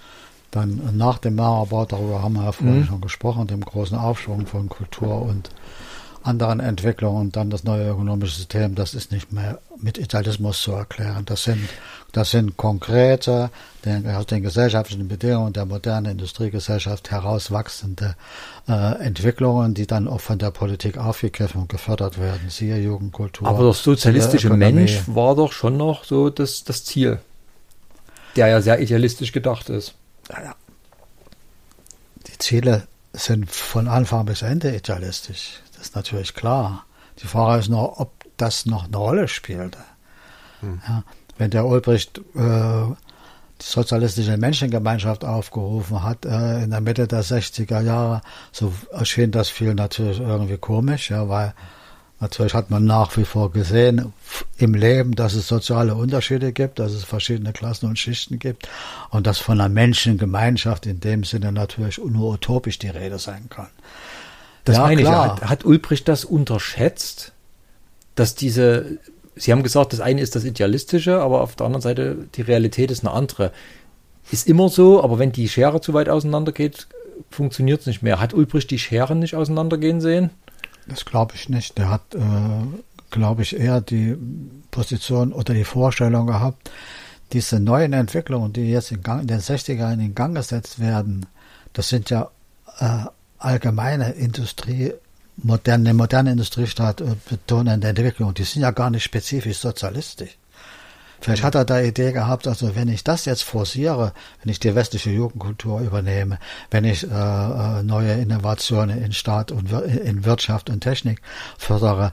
[0.51, 2.87] Dann nach dem Mauerbau, darüber haben wir ja vorhin mhm.
[2.87, 5.51] schon gesprochen, dem großen Aufschwung von Kultur und
[6.27, 10.73] anderen Entwicklungen und dann das neue ökonomische System, das ist nicht mehr mit Idealismus zu
[10.73, 11.25] erklären.
[11.25, 11.69] Das sind,
[12.17, 13.51] das sind konkrete,
[13.85, 18.17] den, aus den gesellschaftlichen Bedingungen der modernen Industriegesellschaft herauswachsende
[18.67, 22.49] äh, Entwicklungen, die dann auch von der Politik aufgegriffen und gefördert werden.
[22.49, 23.47] Siehe Jugendkultur.
[23.47, 27.21] Aber der sozialistische Mensch war doch schon noch so das, das Ziel,
[28.35, 29.93] der ja sehr idealistisch gedacht ist.
[30.31, 30.55] Ja,
[32.29, 35.61] Die Ziele sind von Anfang bis Ende idealistisch.
[35.73, 36.87] Das ist natürlich klar.
[37.23, 39.79] Die Frage ist nur, ob das noch eine Rolle spielte.
[40.61, 40.81] Hm.
[40.89, 41.03] Ja,
[41.39, 42.85] wenn der Ulbricht äh,
[43.61, 48.21] die sozialistische Menschengemeinschaft aufgerufen hat äh, in der Mitte der 60er Jahre,
[48.53, 51.55] so erschien das viel natürlich irgendwie komisch, ja, weil
[52.21, 54.13] natürlich hat man nach wie vor gesehen
[54.59, 58.69] im Leben, dass es soziale Unterschiede gibt, dass es verschiedene Klassen und Schichten gibt
[59.11, 63.69] und dass von einer Menschengemeinschaft in dem Sinne natürlich nur utopisch die Rede sein kann.
[64.65, 65.27] Das ja, meine klar.
[65.27, 65.43] ich.
[65.43, 67.33] Hat, hat Ulbricht das unterschätzt,
[68.17, 68.99] dass diese,
[69.37, 72.91] Sie haben gesagt, das eine ist das Idealistische, aber auf der anderen Seite die Realität
[72.91, 73.53] ist eine andere.
[74.31, 76.89] Ist immer so, aber wenn die Schere zu weit auseinander geht,
[77.31, 78.19] funktioniert es nicht mehr.
[78.19, 80.31] Hat Ulbricht die Scheren nicht auseinandergehen sehen?
[80.89, 81.77] Das glaube ich nicht.
[81.79, 82.21] Der hat, äh,
[83.11, 84.17] glaube ich, eher die
[84.71, 86.71] Position oder die Vorstellung gehabt,
[87.33, 91.27] diese neuen Entwicklungen, die jetzt in, Gang, in den 60er in Gang gesetzt werden,
[91.73, 92.31] das sind ja
[92.79, 93.05] äh,
[93.39, 94.93] allgemeine Industrie,
[95.37, 100.37] moderne, moderne Industriestaat äh, betonende Entwicklung, die sind ja gar nicht spezifisch sozialistisch.
[101.21, 104.13] Vielleicht hat er da Idee gehabt, also wenn ich das jetzt forciere,
[104.43, 106.39] wenn ich die westliche Jugendkultur übernehme,
[106.71, 111.23] wenn ich äh, äh neue Innovationen in Staat und in Wirtschaft und Technik
[111.59, 112.13] fördere,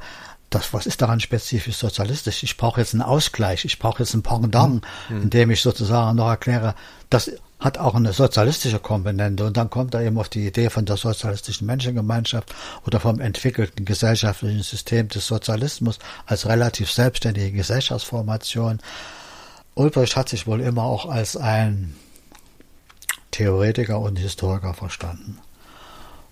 [0.50, 2.44] das, was ist daran spezifisch sozialistisch?
[2.44, 5.24] Ich brauche jetzt einen Ausgleich, ich brauche jetzt ein Pendant, mhm.
[5.24, 6.76] indem ich sozusagen noch erkläre,
[7.10, 7.32] das
[7.64, 10.98] hat auch eine sozialistische Komponente und dann kommt er eben auf die Idee von der
[10.98, 12.54] sozialistischen Menschengemeinschaft
[12.86, 18.80] oder vom entwickelten gesellschaftlichen System des Sozialismus als relativ selbstständige Gesellschaftsformation.
[19.76, 21.96] Ulbricht hat sich wohl immer auch als ein
[23.32, 25.40] Theoretiker und Historiker verstanden.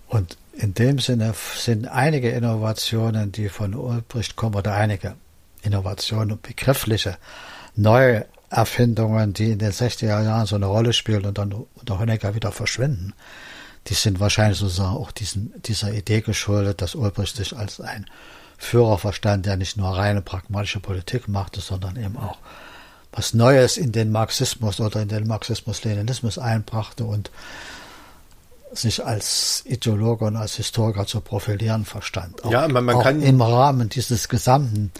[0.08, 5.14] Und in dem Sinne sind einige Innovationen, die von Ulbricht kommen, oder einige
[5.62, 7.16] Innovationen, begriffliche,
[7.74, 12.34] neue Erfindungen, die in den 60er Jahren so eine Rolle spielen und dann unter Honecker
[12.34, 13.14] wieder verschwinden,
[13.88, 18.06] die sind wahrscheinlich sozusagen auch diesen, dieser Idee geschuldet, dass Ulbricht sich als ein
[18.58, 22.38] Führer verstand, der nicht nur reine pragmatische Politik machte, sondern eben auch
[23.10, 27.30] was Neues in den Marxismus oder in den Marxismus-Leninismus einbrachte und
[28.74, 32.44] sich als Ideologe und als Historiker zu profilieren verstand.
[32.44, 34.92] Auch, ja, man, man kann im Rahmen dieses gesamten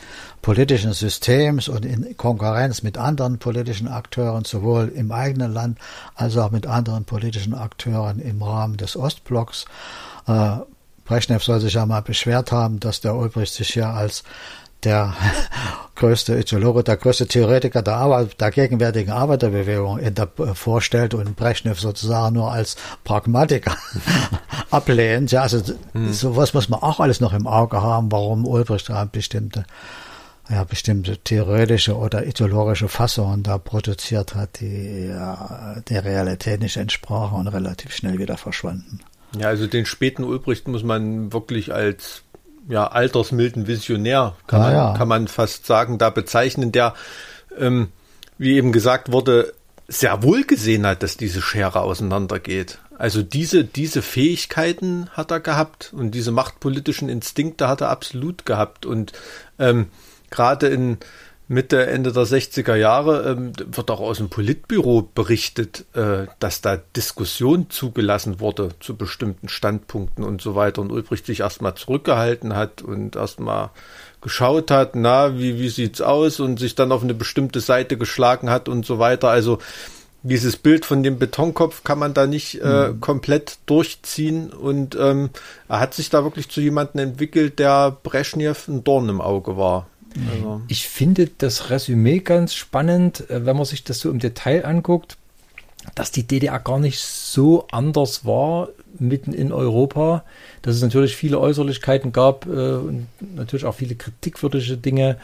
[0.42, 5.78] politischen Systems und in Konkurrenz mit anderen politischen Akteuren, sowohl im eigenen Land
[6.14, 9.64] als auch mit anderen politischen Akteuren im Rahmen des Ostblocks.
[10.26, 10.56] Äh,
[11.04, 14.22] Brezhnev soll sich ja mal beschwert haben, dass der Ulbricht sich hier als
[14.84, 15.14] der
[15.94, 21.80] größte Ideologe, der größte Theoretiker der, Arbeit, der gegenwärtigen Arbeiterbewegung der, äh, vorstellt und Brezhnev
[21.80, 23.76] sozusagen nur als Pragmatiker
[24.70, 25.32] ablehnt.
[25.32, 25.62] Ja, also
[25.92, 26.12] hm.
[26.12, 29.64] sowas muss man auch alles noch im Auge haben, warum Ulbricht da bestimmte
[30.50, 37.38] ja, bestimmte theoretische oder ideologische Fassungen da produziert hat, die ja, der Realität nicht entsprachen
[37.38, 39.00] und relativ schnell wieder verschwanden.
[39.38, 42.22] Ja, also den späten Ulbricht muss man wirklich als
[42.68, 44.94] ja, altersmilden Visionär, kann, ah, man, ja.
[44.94, 46.94] kann man fast sagen, da bezeichnen, der,
[47.58, 47.88] ähm,
[48.38, 49.52] wie eben gesagt wurde,
[49.88, 52.78] sehr wohl gesehen hat, dass diese Schere auseinandergeht.
[52.96, 58.86] Also diese, diese Fähigkeiten hat er gehabt und diese machtpolitischen Instinkte hat er absolut gehabt.
[58.86, 59.12] Und
[59.58, 59.88] ähm,
[60.30, 60.98] gerade in
[61.48, 66.78] Mitte, Ende der 60er Jahre ähm, wird auch aus dem Politbüro berichtet, äh, dass da
[66.96, 72.82] Diskussion zugelassen wurde zu bestimmten Standpunkten und so weiter und Ulbricht sich erstmal zurückgehalten hat
[72.82, 73.70] und erstmal
[74.22, 78.48] geschaut hat, na, wie, wie sieht's aus und sich dann auf eine bestimmte Seite geschlagen
[78.48, 79.28] hat und so weiter.
[79.28, 79.58] Also
[80.22, 83.00] dieses Bild von dem Betonkopf kann man da nicht äh, mhm.
[83.00, 85.30] komplett durchziehen und ähm,
[85.68, 89.88] er hat sich da wirklich zu jemandem entwickelt, der Brezhnev ein Dorn im Auge war.
[90.30, 90.62] Also.
[90.68, 95.16] Ich finde das Resümee ganz spannend, äh, wenn man sich das so im Detail anguckt,
[95.94, 100.24] dass die DDR gar nicht so anders war mitten in Europa,
[100.62, 105.18] dass es natürlich viele Äußerlichkeiten gab äh, und natürlich auch viele kritikwürdige Dinge,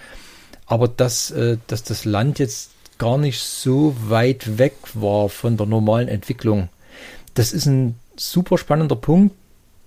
[0.66, 5.66] aber dass, äh, dass das Land jetzt gar nicht so weit weg war von der
[5.66, 6.68] normalen Entwicklung.
[7.34, 9.34] Das ist ein super spannender Punkt,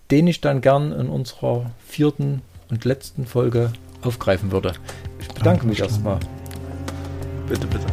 [0.09, 3.73] den ich dann gern in unserer vierten und letzten Folge
[4.05, 4.73] aufgreifen würde.
[5.19, 6.19] Ich bedanke mich erstmal.
[7.47, 7.85] Bitte, bitte.